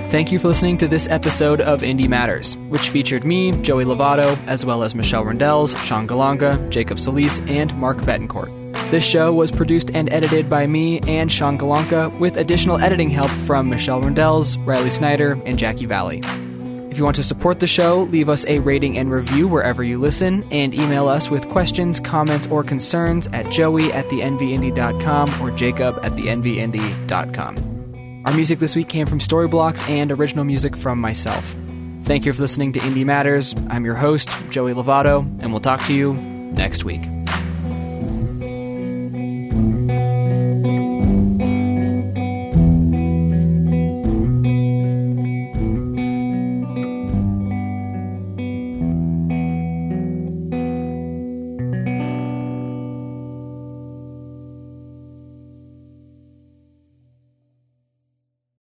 Thank 0.10 0.32
you 0.32 0.40
for 0.40 0.48
listening 0.48 0.78
to 0.78 0.88
this 0.88 1.10
episode 1.10 1.60
of 1.60 1.82
Indie 1.82 2.08
Matters, 2.08 2.56
which 2.70 2.90
featured 2.90 3.26
me, 3.26 3.52
Joey 3.62 3.84
Lovato, 3.84 4.38
as 4.48 4.66
well 4.66 4.84
as 4.84 4.96
Michelle 4.96 5.26
Rindels, 5.26 5.76
Sean 5.84 6.08
Golonka, 6.08 6.70
Jacob 6.70 6.98
Solis, 6.98 7.40
and 7.42 7.76
Mark 7.76 7.98
Betancourt. 7.98 8.50
This 8.90 9.04
show 9.04 9.34
was 9.34 9.52
produced 9.52 9.92
and 9.94 10.10
edited 10.10 10.50
by 10.50 10.66
me 10.66 11.02
and 11.02 11.30
Sean 11.30 11.58
Golonka, 11.58 12.18
with 12.20 12.38
additional 12.38 12.80
editing 12.80 13.10
help 13.10 13.30
from 13.30 13.70
Michelle 13.70 14.02
Rindels, 14.02 14.58
Riley 14.66 14.92
Snyder, 14.92 15.34
and 15.46 15.60
Jackie 15.60 15.86
Valley. 15.86 16.22
If 16.90 16.98
you 16.98 17.04
want 17.04 17.18
to 17.18 17.24
support 17.24 17.60
the 17.60 17.68
show, 17.68 18.04
leave 18.04 18.30
us 18.30 18.46
a 18.48 18.60
rating 18.60 18.98
and 18.98 19.12
review 19.12 19.46
wherever 19.50 19.84
you 19.84 20.00
listen, 20.00 20.48
and 20.52 20.74
email 20.74 21.10
us 21.10 21.30
with 21.30 21.50
questions, 21.50 22.00
comments, 22.00 22.48
or 22.48 22.64
concerns 22.64 23.28
at 23.34 23.52
joey 23.52 23.92
at 23.92 24.08
thenvindy.com 24.08 25.42
or 25.42 25.52
jacob 25.52 26.00
at 26.02 26.14
thenvindy.com. 26.14 27.77
Our 28.28 28.34
music 28.34 28.60
this 28.60 28.76
week 28.76 28.90
came 28.90 29.08
from 29.08 29.20
Storyblocks 29.20 29.90
and 29.90 30.12
original 30.12 30.44
music 30.44 30.76
from 30.76 31.00
myself. 31.00 31.56
Thank 32.04 32.26
you 32.26 32.34
for 32.34 32.42
listening 32.42 32.74
to 32.74 32.80
Indie 32.82 33.06
Matters. 33.06 33.56
I'm 33.70 33.86
your 33.86 33.96
host, 33.96 34.30
Joey 34.50 34.74
Lovato, 34.74 35.20
and 35.40 35.52
we'll 35.52 35.62
talk 35.62 35.82
to 35.86 35.94
you 35.94 36.14
next 36.14 36.84
week. 36.84 37.00